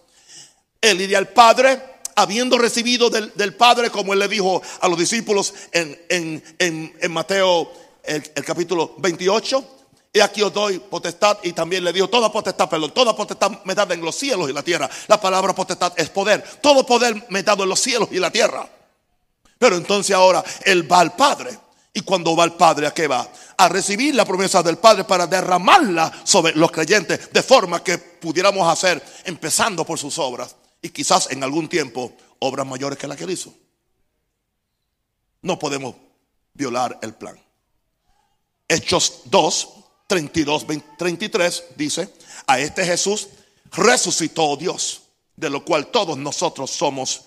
[0.80, 1.80] Él iría al Padre
[2.16, 6.42] habiendo recibido del, Padre, como él le dijo a los discípulos en,
[7.10, 7.72] Mateo
[8.04, 9.74] el, el capítulo 28
[10.16, 13.74] y aquí os doy potestad y también le digo toda potestad, perdón, toda potestad me
[13.74, 14.88] dada en los cielos y la tierra.
[15.08, 16.44] La palabra potestad es poder.
[16.62, 18.64] Todo poder me dado en los cielos y la tierra.
[19.64, 21.58] Pero entonces ahora él va al Padre.
[21.94, 23.26] Y cuando va al Padre, ¿a qué va?
[23.56, 28.70] A recibir la promesa del Padre para derramarla sobre los creyentes de forma que pudiéramos
[28.70, 33.24] hacer, empezando por sus obras y quizás en algún tiempo obras mayores que la que
[33.24, 33.54] él hizo.
[35.40, 35.94] No podemos
[36.52, 37.42] violar el plan.
[38.68, 39.68] Hechos 2,
[40.08, 40.66] 32,
[40.98, 42.12] 33 dice,
[42.46, 43.28] a este Jesús
[43.72, 47.22] resucitó Dios, de lo cual todos nosotros somos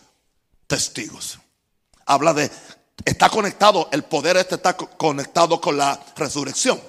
[0.67, 1.39] testigos.
[2.07, 2.51] Habla de,
[3.05, 6.81] está conectado, el poder este está conectado con la resurrección.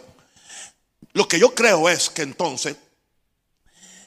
[1.12, 2.76] Lo que yo creo es que entonces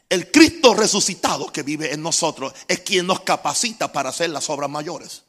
[0.10, 4.69] el Cristo resucitado que vive en nosotros es quien nos capacita para hacer las obras
[4.69, 5.24] mayores.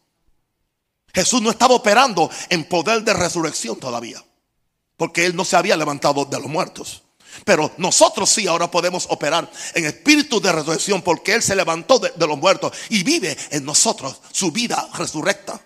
[1.15, 4.23] Jesús no estaba operando en poder de resurrección todavía
[5.03, 7.03] porque Él no se había levantado de los muertos.
[7.45, 12.13] Pero nosotros sí ahora podemos operar en espíritu de resurrección porque Él se levantó de,
[12.25, 15.61] los muertos y vive en nosotros su vida resurrecta.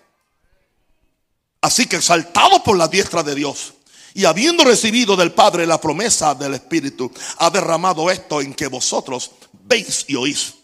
[1.61, 3.73] Así que exaltado por la diestra de Dios
[4.13, 9.31] y habiendo recibido del Padre la promesa del Espíritu, ha derramado esto en que vosotros
[9.51, 10.55] veis y oís.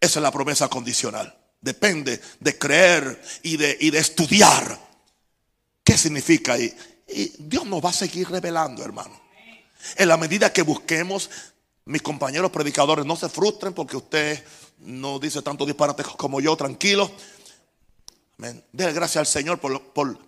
[0.00, 1.34] Esa es la promesa condicional.
[1.60, 4.78] Depende de creer y de, y de estudiar.
[5.82, 6.52] ¿Qué significa?
[6.52, 6.72] ahí?
[7.08, 9.18] Y Dios nos va a seguir revelando, hermano.
[9.96, 11.30] En la medida que busquemos,
[11.86, 14.44] mis compañeros predicadores, no se frustren porque usted
[14.80, 17.10] no dice tanto disparate como yo, tranquilo.
[18.38, 18.64] Amén.
[18.72, 19.72] gracias al Señor por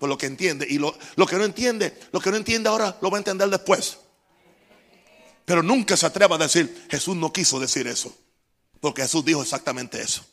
[0.09, 0.67] lo, que entiende.
[0.69, 0.93] Y lo,
[1.27, 3.99] que no entiende, lo que no entiende ahora lo va a entender después.
[5.45, 8.13] Pero nunca se atreva a decir, Jesús no quiso decir eso.
[8.81, 10.25] Porque Jesús dijo exactamente eso.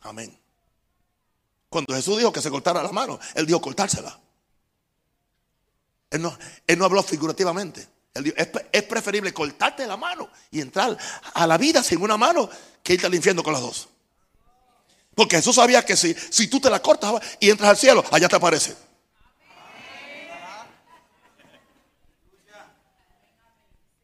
[0.00, 0.36] Amén.
[1.68, 4.20] Cuando Jesús dijo que se cortara la mano, Él dijo cortársela.
[6.10, 6.36] Él no,
[6.66, 7.88] él no habló figurativamente.
[8.14, 10.96] Él dijo, es, es, preferible cortarte la mano y entrar
[11.34, 12.48] a la vida sin una mano
[12.84, 13.88] que irte al infierno con las dos.
[15.14, 18.28] Porque Jesús sabía que si, si tú te la cortas y entras al cielo, allá
[18.28, 18.74] te aparece.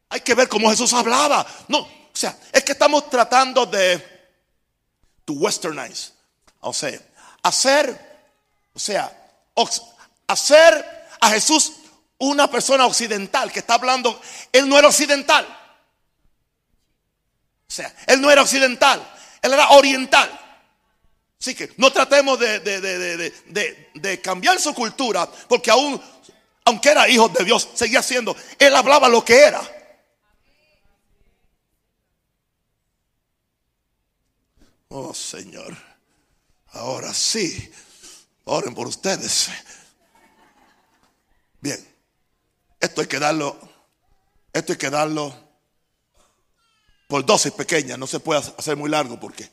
[0.08, 1.46] Hay que ver cómo Jesús hablaba.
[1.68, 4.04] No, o sea, es que estamos tratando de
[5.24, 6.12] to westernize.
[6.60, 7.00] O sea,
[7.42, 8.28] hacer,
[8.74, 9.16] o sea,
[10.26, 11.72] hacer a Jesús
[12.18, 14.20] una persona occidental que está hablando.
[14.52, 15.46] Él no era occidental.
[15.46, 19.00] O sea, él no era occidental,
[19.40, 20.39] él era oriental.
[21.40, 25.98] Así que no tratemos de, de, cambiar su cultura, porque aún,
[26.66, 29.62] aunque era hijo de Dios, seguía siendo, él hablaba lo que era.
[34.88, 35.74] Oh Señor,
[36.72, 37.72] ahora sí,
[38.44, 39.48] oren por ustedes.
[41.62, 41.78] Bien,
[42.80, 43.58] esto hay que darlo,
[44.52, 45.34] esto hay que darlo
[47.08, 49.50] por dosis pequeñas, no se puede hacer muy largo porque,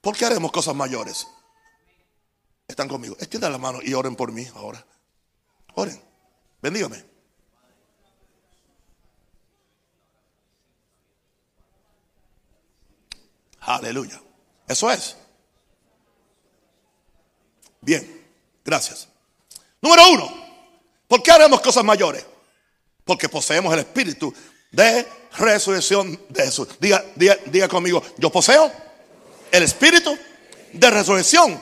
[0.00, 1.26] porque haremos cosas mayores.
[2.68, 4.84] Están conmigo, extiendan la mano y oren por mí ahora.
[5.74, 6.00] Oren,
[6.60, 7.04] bendígame.
[13.60, 14.20] Aleluya.
[14.68, 15.16] Eso es.
[17.80, 18.26] Bien,
[18.64, 19.08] gracias.
[19.80, 20.32] Número uno,
[21.06, 22.24] ¿por qué haremos cosas mayores?
[23.04, 24.32] Porque poseemos el espíritu
[24.72, 25.06] de
[25.38, 26.68] resurrección de Jesús.
[26.80, 28.72] Diga, diga, conmigo, yo poseo
[29.56, 30.16] el espíritu
[30.72, 31.60] de resurrección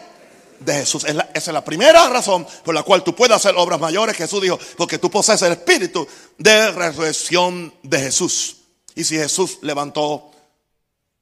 [0.60, 1.04] de Jesús.
[1.04, 4.16] esa es la primera razón por la cual tú puedes hacer obras mayores.
[4.16, 6.06] Jesús dijo, porque tú posees el espíritu
[6.38, 8.56] de resurrección de Jesús.
[8.94, 10.30] Y si Jesús levantó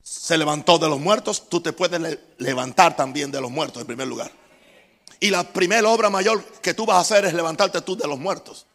[0.03, 4.09] se levantó de los muertos, tú te puedes levantar también de los muertos en primer
[4.09, 4.33] lugar.
[5.21, 8.19] Y la primera obra mayor que tú vas a hacer es levantarte tú de los
[8.19, 8.67] muertos.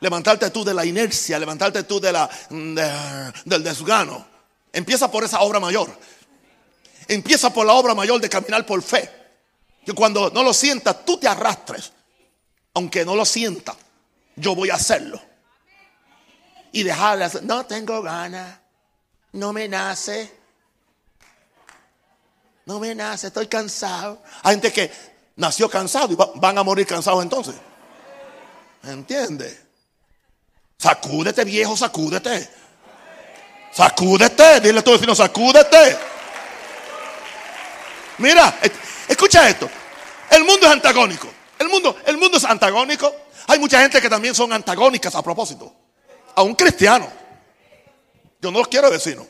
[0.00, 4.24] Levantarte tú de la inercia, levantarte tú de la, del desgano.
[4.72, 5.88] Empieza por esa obra mayor.
[7.08, 9.10] Empieza por la obra mayor de caminar por fe.
[9.84, 11.92] Que cuando no lo sientas, tú te arrastres.
[12.74, 13.76] Aunque no lo sienta,
[14.36, 15.20] yo voy a hacerlo.
[16.72, 17.44] Y dejarle hacer.
[17.44, 18.64] No tengo ganas
[19.34, 20.32] no me nace.
[22.66, 24.22] No me nace, estoy cansado.
[24.42, 24.90] Hay gente que
[25.36, 27.54] nació cansado y van a morir cansados entonces.
[28.84, 29.60] ¿Entiende?
[30.78, 32.48] Sacúdete, viejo, sacúdete.
[33.72, 35.98] Sacúdete, dile a tu vecino, sacúdete.
[38.18, 38.58] Mira,
[39.08, 39.68] escucha esto.
[40.30, 41.28] El mundo es antagónico.
[41.58, 43.14] El mundo, el mundo es antagónico.
[43.46, 45.72] Hay mucha gente que también son antagónicas a propósito.
[46.34, 47.10] A un cristiano.
[48.40, 49.26] Yo no los quiero vecinos.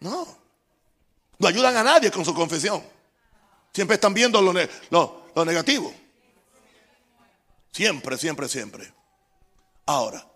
[0.00, 0.26] No.
[1.38, 2.82] No ayudan a nadie con su confesión.
[3.72, 4.52] Siempre están viendo lo,
[5.34, 5.92] lo negativo.
[7.70, 8.92] Siempre, siempre, siempre.
[9.86, 10.26] Ahora,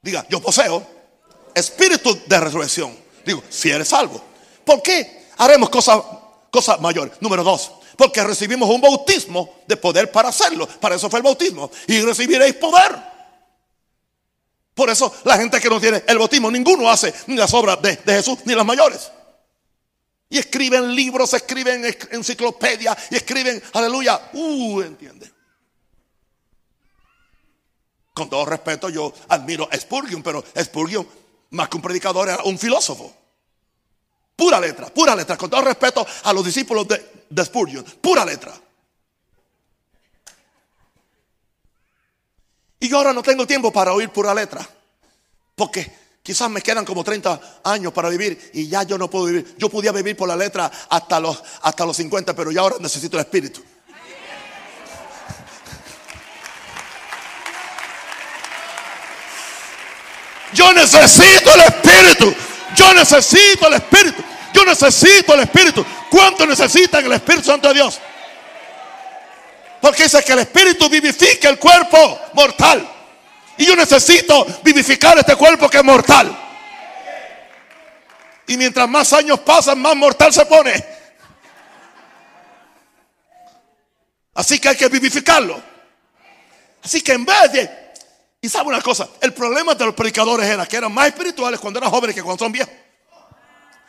[0.00, 0.86] diga, yo poseo
[1.54, 2.96] espíritu de resurrección.
[3.24, 4.22] Digo, si eres salvo.
[4.64, 6.00] ¿Por qué haremos cosas,
[6.50, 7.14] cosas mayores?
[7.20, 10.66] Número dos, porque recibimos un bautismo de poder para hacerlo.
[10.66, 11.70] Para eso fue el bautismo.
[11.86, 13.10] Y recibiréis poder.
[14.74, 17.96] Por eso la gente que no tiene el bautismo, ninguno hace ni las obras de,
[18.06, 19.10] Jesús ni las mayores.
[20.30, 25.30] Y escriben libros, escriben enciclopedias y escriben, aleluya, uh, entiende.
[28.14, 31.06] Con todo respeto, yo admiro a pero Spurgeon,
[31.50, 33.12] más que un predicador, era un filósofo.
[34.36, 35.36] Pura letra, pura letra.
[35.36, 38.52] Con todo respeto a los discípulos de, de Spurgeon, pura letra.
[42.80, 44.66] Y yo ahora no tengo tiempo para oír pura letra.
[45.54, 45.92] Porque
[46.22, 49.54] quizás me quedan como 30 años para vivir y ya yo no puedo vivir.
[49.58, 53.18] Yo podía vivir por la letra hasta los, hasta los 50, pero ya ahora necesito
[53.18, 53.62] el espíritu.
[60.52, 62.34] Yo necesito el espíritu.
[62.76, 64.22] Yo necesito el espíritu.
[64.52, 65.84] Yo necesito el espíritu.
[66.10, 68.00] ¿Cuánto necesitan el Espíritu Santo de Dios?
[69.80, 72.86] Porque dice que el Espíritu vivifica el cuerpo mortal.
[73.56, 76.36] Y yo necesito vivificar este cuerpo que es mortal.
[78.48, 80.84] Y mientras más años pasan, más mortal se pone.
[84.34, 85.62] Así que hay que vivificarlo.
[86.82, 87.79] Así que en vez de...
[88.42, 91.78] Y sabe una cosa, el problema de los predicadores era que eran más espirituales cuando
[91.78, 92.72] eran jóvenes que cuando son viejos.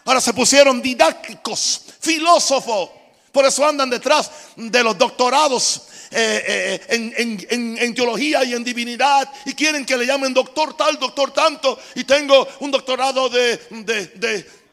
[0.04, 2.90] Ahora se pusieron didácticos, filósofos.
[3.32, 7.38] Por eso andan detrás de los doctorados eh, eh,
[7.80, 11.80] en, teología y en divinidad y quieren que le llamen doctor tal, doctor tanto.
[11.96, 13.58] Y tengo un doctorado de,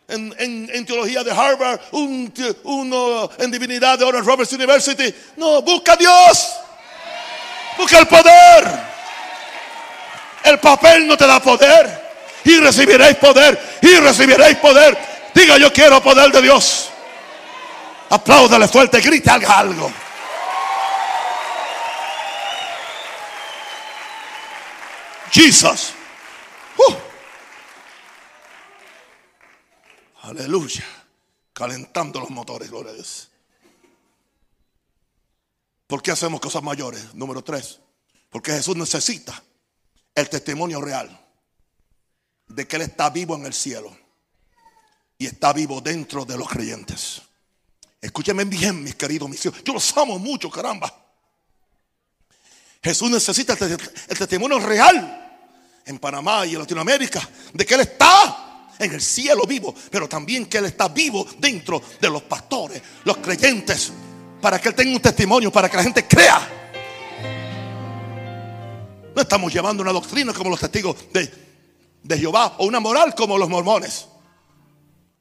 [0.08, 5.14] en, teología de Harvard, uno en divinidad de Oral Roberts University.
[5.36, 6.48] No, busca a Dios.
[7.78, 8.97] Busca el poder.
[10.48, 12.08] El papel no te da poder.
[12.44, 13.78] Y recibiréis poder.
[13.82, 14.96] Y recibiréis poder.
[15.34, 16.90] Diga yo quiero poder de Dios.
[18.08, 19.92] Apláudale fuerte, grita algo.
[25.30, 25.92] Jesus.
[26.78, 26.94] Uh.
[30.22, 30.86] Aleluya.
[31.52, 33.28] Calentando los motores, gloria a Dios.
[35.86, 37.14] ¿Por qué hacemos cosas mayores?
[37.14, 37.80] Número tres.
[38.30, 39.42] Porque Jesús necesita
[40.20, 41.26] el testimonio real
[42.48, 43.96] de que Él está vivo en el cielo
[45.18, 47.22] y está vivo dentro de los creyentes.
[48.00, 49.62] Escúcheme bien, mis queridos, mis hijos.
[49.64, 50.94] Yo los amo mucho, caramba.
[52.82, 55.40] Jesús necesita el, testimonio real
[55.84, 60.46] en Panamá y en Latinoamérica de que Él está en el cielo vivo, pero también
[60.46, 63.92] que Él está vivo dentro de los pastores, los creyentes,
[64.40, 66.67] para que Él tenga un testimonio, para que la gente crea.
[69.18, 71.28] No estamos llevando una doctrina como los testigos de,
[72.04, 74.06] de Jehová o una moral como los mormones.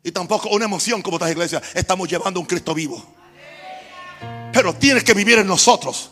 [0.04, 1.64] Y tampoco una emoción como otras iglesias.
[1.74, 3.04] Estamos llevando un Cristo vivo.
[4.54, 6.12] Pero tiene que vivir en nosotros.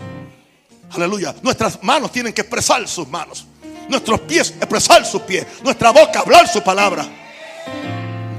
[0.93, 1.35] Aleluya.
[1.43, 3.45] Nuestras manos tienen que expresar sus manos.
[3.87, 5.45] Nuestros pies expresar sus pies.
[5.61, 7.07] Nuestra boca hablar su palabra.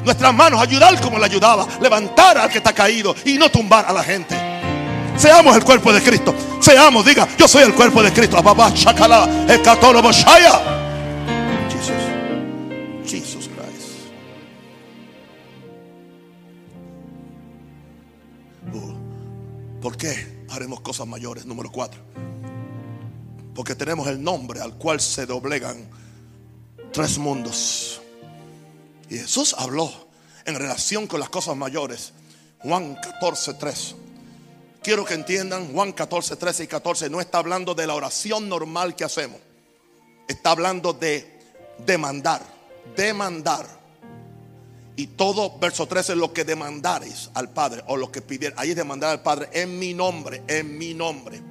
[0.04, 1.68] Nuestras manos ayudar como le ayudaba.
[1.80, 4.55] Levantar al que está caído y no tumbar a la gente.
[5.16, 6.34] Seamos el cuerpo de Cristo.
[6.60, 8.36] Seamos, diga, yo soy el cuerpo de Cristo.
[19.86, 21.46] ¿Por qué haremos cosas mayores?
[21.46, 22.00] Número cuatro.
[23.54, 25.88] Porque tenemos el nombre al cual se doblegan
[26.92, 28.00] tres mundos.
[29.08, 29.92] Y Jesús habló
[30.44, 32.12] en relación con las cosas mayores.
[32.58, 33.94] Juan 14, 3.
[34.82, 38.94] Quiero que entiendan, Juan 14, 13 y 14 no está hablando de la oración normal
[38.94, 39.40] que hacemos.
[40.28, 41.40] Está hablando de
[41.84, 42.42] demandar,
[42.96, 43.66] demandar.
[44.96, 48.76] Y todo, verso 13, lo que demandares al Padre o lo que pidieres, ahí es
[48.76, 51.42] demandar al Padre en mi nombre, en mi nombre.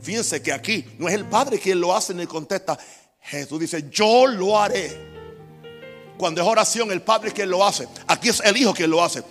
[0.00, 2.78] Fíjense que aquí no es el Padre quien lo hace ni contesta.
[3.20, 5.16] Jesús dice, yo lo haré.
[6.16, 7.88] Cuando es oración, el Padre es quien lo hace.
[8.06, 9.24] Aquí es el Hijo quien lo hace.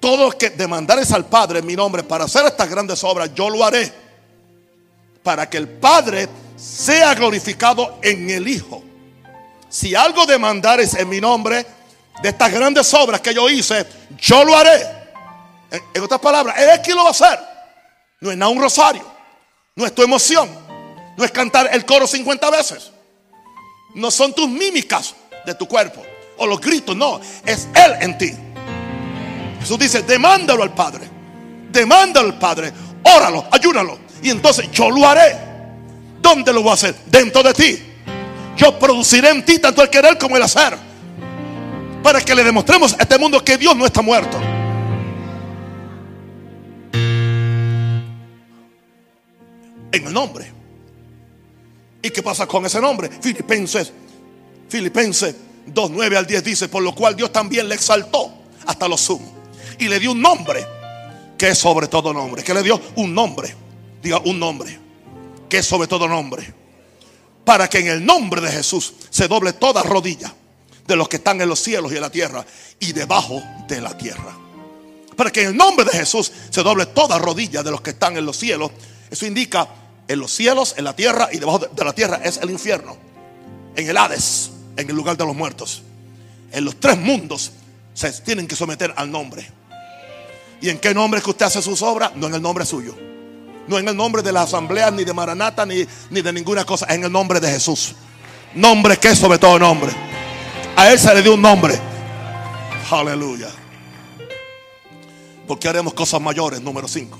[0.00, 3.50] Todo lo que demandares al Padre en mi nombre para hacer estas grandes obras, yo
[3.50, 3.92] lo haré.
[5.22, 8.82] Para que el Padre sea glorificado en el Hijo.
[9.68, 11.64] Si algo demandares en mi nombre,
[12.22, 13.86] de estas grandes obras que yo hice,
[14.18, 14.86] yo lo haré.
[15.94, 17.38] En, otras palabras, Él es quien lo va a hacer.
[18.20, 19.04] No es nada un rosario.
[19.76, 20.48] No es tu emoción.
[21.16, 22.90] No es cantar el coro 50 veces.
[23.94, 25.14] No son tus mímicas
[25.46, 26.02] de tu cuerpo.
[26.38, 27.20] O los gritos, no.
[27.44, 28.32] Es Él en ti.
[29.60, 31.08] Jesús dice, demándalo al Padre.
[31.70, 32.72] Demándalo al Padre.
[33.02, 33.98] Óralo, ayúnalo.
[34.22, 35.36] Y entonces yo lo haré.
[36.20, 36.94] ¿Dónde lo voy a hacer?
[37.06, 37.82] Dentro de ti.
[38.56, 40.90] Yo produciré en ti tanto el querer como el hacer
[42.02, 44.38] para que le demostremos a este mundo que Dios no está muerto.
[49.92, 50.52] En el nombre.
[52.02, 53.10] ¿Y qué pasa con ese nombre?
[53.20, 53.92] Filipenses,
[54.68, 55.34] Filipenses
[55.66, 58.32] 2, 9 al 10 dice, por lo cual Dios también le exaltó
[58.66, 59.39] hasta lo sumo.
[59.80, 60.64] Y le dio un nombre
[61.36, 62.44] que es sobre todo nombre.
[62.44, 63.56] Que le dio un nombre.
[64.02, 64.78] Diga un nombre.
[65.48, 66.54] Que es sobre todo nombre.
[67.44, 70.32] Para que en el nombre de Jesús se doble toda rodilla
[70.86, 72.44] de los que están en los cielos y en la tierra
[72.78, 74.36] y debajo de la tierra.
[75.16, 78.16] Para que en el nombre de Jesús se doble toda rodilla de los que están
[78.18, 78.70] en los cielos.
[79.10, 79.66] Eso indica
[80.08, 82.98] en los cielos, en la tierra y debajo de la tierra es el infierno.
[83.76, 85.82] En el Hades, en el lugar de los muertos.
[86.52, 87.52] En los tres mundos
[87.94, 89.59] se tienen que someter al nombre.
[90.60, 92.12] ¿Y en qué nombre que usted hace sus obras?
[92.16, 92.94] No en el nombre suyo.
[93.66, 96.86] No en el nombre de la asamblea, ni de Maranata, ni, ni de ninguna cosa.
[96.88, 97.94] En el nombre de Jesús.
[98.54, 99.92] Nombre que es sobre todo nombre.
[100.76, 101.78] A él se le dio un nombre.
[102.90, 103.48] Aleluya.
[105.46, 107.18] Porque haremos cosas mayores, número 5.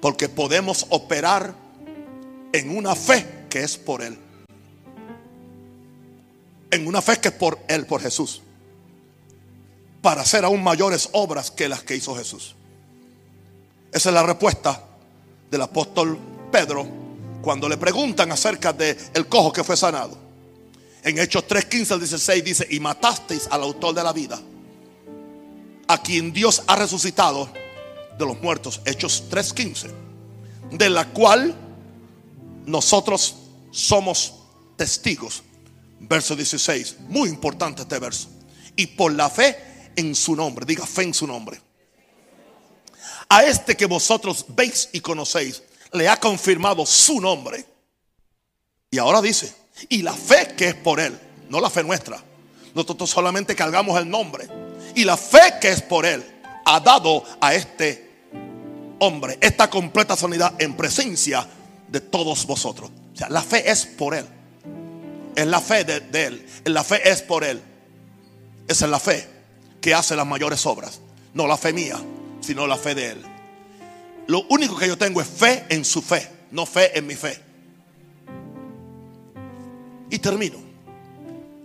[0.00, 1.54] Porque podemos operar
[2.52, 4.18] en una fe que es por Él.
[6.70, 8.42] En una fe que es por Él, por Jesús.
[10.02, 12.54] Para hacer aún mayores obras que las que hizo Jesús.
[13.92, 14.82] Esa es la respuesta
[15.50, 16.18] del apóstol
[16.50, 16.86] Pedro
[17.42, 20.16] cuando le preguntan acerca del el cojo que fue sanado.
[21.02, 24.40] En Hechos 3:15 al 16 dice, y matasteis al autor de la vida,
[25.88, 27.48] a quien Dios ha resucitado
[28.18, 28.80] de los muertos.
[28.84, 29.90] Hechos 3:15.
[30.70, 31.54] de la cual
[32.66, 33.34] nosotros
[33.70, 34.34] somos
[34.76, 35.42] testigos.
[35.98, 38.28] Verso 16, muy importante este verso.
[38.76, 39.58] Y por la fe
[39.96, 41.60] en su nombre, diga fe en su nombre.
[43.28, 45.62] A este que vosotros veis y conocéis,
[45.92, 47.64] le ha confirmado su nombre.
[48.90, 49.54] Y ahora dice,
[49.88, 51.16] y la fe que es por él,
[51.48, 52.22] no la fe nuestra.
[52.74, 54.48] Nosotros solamente cargamos el nombre.
[54.96, 56.24] Y la fe que es por él
[56.64, 58.10] ha dado a este
[58.98, 61.46] hombre esta completa sanidad en presencia
[61.86, 62.90] de todos vosotros.
[63.14, 64.26] O sea, la fe es por él.
[65.36, 66.46] Es la fe de, de él.
[66.64, 67.62] La fe es por él.
[68.66, 69.29] Esa es la fe
[69.80, 71.00] que hace las mayores obras.
[71.34, 71.96] No la fe mía,
[72.40, 73.22] sino la fe de él.
[74.26, 77.38] Lo único que yo tengo es fe en su fe, no fe en mi fe.
[80.10, 80.58] Y termino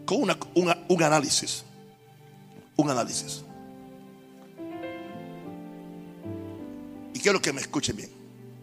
[0.05, 0.37] con una,
[0.87, 1.63] un análisis.
[2.75, 3.43] Un análisis.
[7.13, 8.11] Y quiero que me escuchen bien.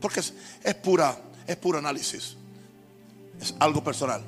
[0.01, 2.37] Porque es, es, pura, es puro análisis.
[3.41, 4.23] Es algo personal.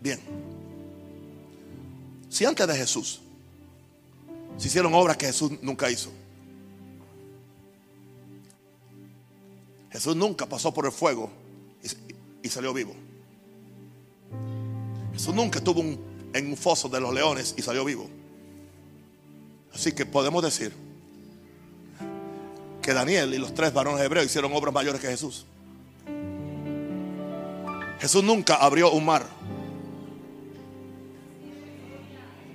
[0.00, 0.49] Bien.
[2.30, 3.20] Si antes de Jesús
[4.56, 6.10] se hicieron obras que Jesús nunca hizo.
[9.90, 11.30] Jesús nunca pasó por el fuego
[12.42, 12.94] y, salió vivo.
[15.12, 18.08] Jesús nunca estuvo en un foso de los leones y salió vivo.
[19.74, 20.72] Así que podemos decir
[22.80, 25.46] que Daniel y los tres varones hebreos hicieron obras mayores que Jesús.
[28.00, 29.39] Jesús nunca abrió un mar.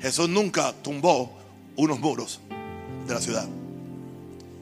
[0.01, 1.31] Jesús nunca tumbó
[1.75, 2.39] unos muros
[3.07, 3.47] de la ciudad.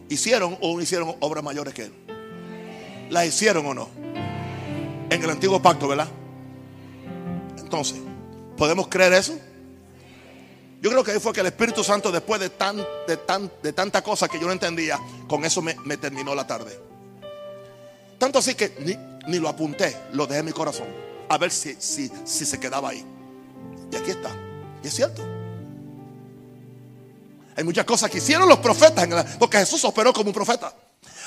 [0.10, 1.94] ¿Hicieron o no hicieron obras mayores que él?
[3.10, 3.90] ¿Las hicieron o no?
[5.10, 6.08] En el antiguo pacto, ¿verdad?
[7.58, 8.00] Entonces,
[8.58, 9.34] ¿podemos creer eso?
[10.82, 12.78] Yo creo que ahí fue que el Espíritu Santo, después de, tan,
[13.08, 16.78] de, tan, de que yo no entendía, con eso me, terminó la tarde.
[18.18, 18.96] Tanto así que ni,
[19.32, 20.88] ni, lo apunté, lo dejé en mi corazón,
[21.30, 23.06] a ver si, si, si se quedaba ahí.
[23.92, 24.30] Y aquí está.
[24.84, 25.24] Y es cierto.
[27.56, 29.08] Hay muchas cosas que hicieron los profetas,
[29.40, 30.76] porque Jesús operó como un profeta.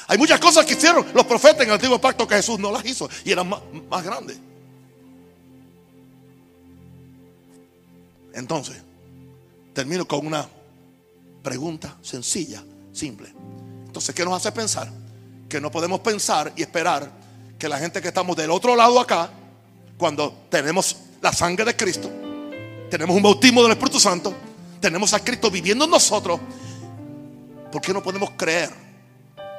[0.09, 2.85] Hay muchas cosas que hicieron los profetas en el antiguo pacto que Jesús no las
[2.85, 4.37] hizo y eran más, más grandes.
[8.35, 8.77] Entonces,
[9.73, 10.49] termino con una
[11.43, 13.33] pregunta sencilla, simple.
[13.87, 14.91] Entonces, ¿qué nos hace pensar?
[15.49, 17.11] Que no podemos pensar y esperar
[17.59, 19.31] que la gente que estamos del otro lado acá,
[19.97, 22.11] cuando tenemos la sangre de Cristo,
[22.91, 24.35] tenemos un bautismo del Espíritu Santo,
[24.81, 26.41] tenemos a Cristo viviendo en nosotros,
[27.73, 28.71] ¿por qué no podemos creer?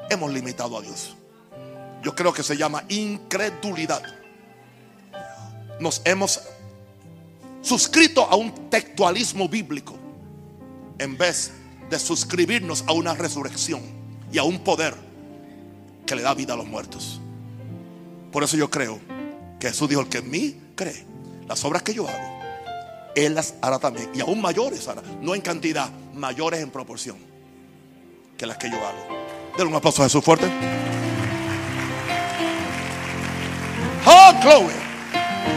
[0.09, 1.15] Hemos limitado a Dios.
[2.03, 4.01] Yo creo que se llama incredulidad.
[5.79, 6.41] Nos hemos
[7.61, 9.95] suscrito a un textualismo bíblico
[10.99, 11.51] en vez
[11.89, 13.81] de suscribirnos a una resurrección
[14.31, 14.95] y a un poder
[16.05, 17.19] que le da vida a los muertos.
[18.31, 18.99] Por eso yo creo
[19.59, 21.05] que Jesús dijo, el que en mí cree,
[21.47, 22.36] las obras que yo hago,
[23.17, 24.11] Él las hará también.
[24.13, 27.17] Y aún mayores hará, no en cantidad, mayores en proporción
[28.37, 29.07] que las que yo hago.
[29.57, 30.45] Denle un aplauso a Jesús fuerte.
[34.05, 34.73] Oh, glory.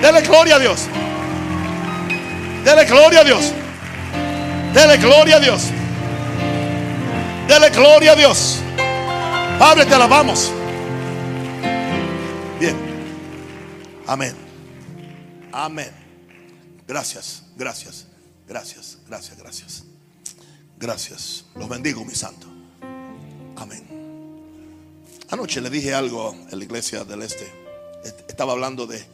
[0.00, 0.86] Dele gloria a Dios.
[2.64, 3.52] Dele gloria a Dios.
[4.72, 5.64] Dele gloria a Dios.
[7.46, 8.58] Dele gloria a Dios.
[9.58, 10.50] Padre, te alabamos.
[12.58, 12.76] Bien.
[14.06, 14.34] Amén.
[15.52, 15.90] Amén.
[16.88, 18.06] Gracias, gracias,
[18.48, 19.84] gracias, gracias, gracias.
[20.78, 21.44] Gracias.
[21.56, 22.46] Los bendigo, mi santo.
[23.56, 23.86] Amén.
[25.28, 27.52] Anoche le dije algo en la iglesia del este.
[28.26, 29.04] Estaba hablando de,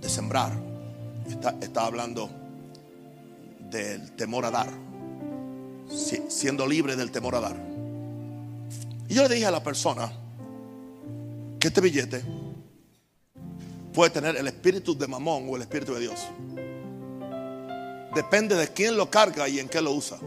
[0.00, 0.52] de sembrar.
[1.60, 2.30] estaba hablando
[3.70, 4.70] del temor a dar.
[6.28, 7.56] Siendo libre del temor a dar.
[9.06, 10.10] Y yo le dije a la persona
[11.60, 12.24] que este billete
[13.92, 16.18] puede tener el espíritu de mamón o el espíritu de Dios.
[18.14, 20.18] Depende de quién lo carga y en qué lo usa.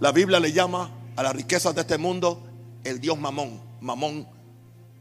[0.00, 2.42] La Biblia le llama a las riquezas de este mundo
[2.84, 3.60] el Dios mamón.
[3.80, 4.26] Mamón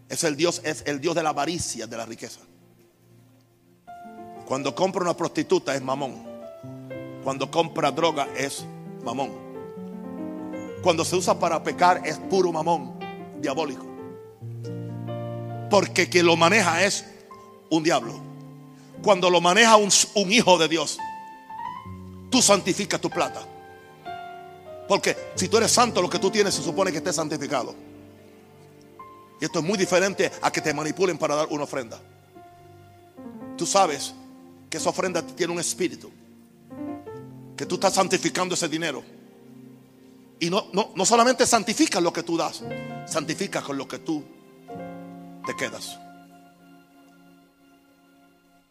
[0.09, 2.41] es el Dios, es el Dios de la avaricia, de la riqueza.
[4.45, 6.27] Cuando compra una prostituta es mamón.
[7.23, 8.65] Cuando compra droga es
[9.05, 9.31] mamón.
[10.81, 12.99] Cuando se usa para pecar es puro mamón,
[13.39, 13.85] diabólico.
[15.69, 17.05] Porque quien lo maneja es
[17.69, 18.19] un diablo.
[19.03, 20.97] Cuando lo maneja un, un hijo de Dios,
[22.29, 23.41] tú santificas tu plata.
[24.87, 27.75] Porque si tú eres santo, lo que tú tienes se supone que estés santificado.
[29.39, 31.99] Y esto es muy diferente a que te manipulen para dar una ofrenda.
[33.55, 34.13] Tú sabes
[34.69, 36.11] que esa ofrenda tiene un espíritu
[37.55, 39.03] que tú estás santificando ese dinero.
[40.39, 42.63] Y no, no, no solamente santifica lo que tú das,
[43.05, 44.23] santifica con lo que tú
[45.45, 45.99] te quedas.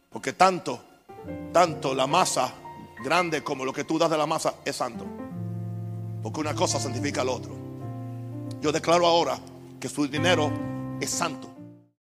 [0.09, 0.81] Porque tanto,
[1.53, 2.51] tanto la masa
[3.03, 5.05] grande como lo que tú das de la masa es santo.
[6.21, 7.53] Porque una cosa santifica al otro.
[8.61, 9.39] Yo declaro ahora
[9.79, 10.51] que su dinero
[10.99, 11.49] es santo.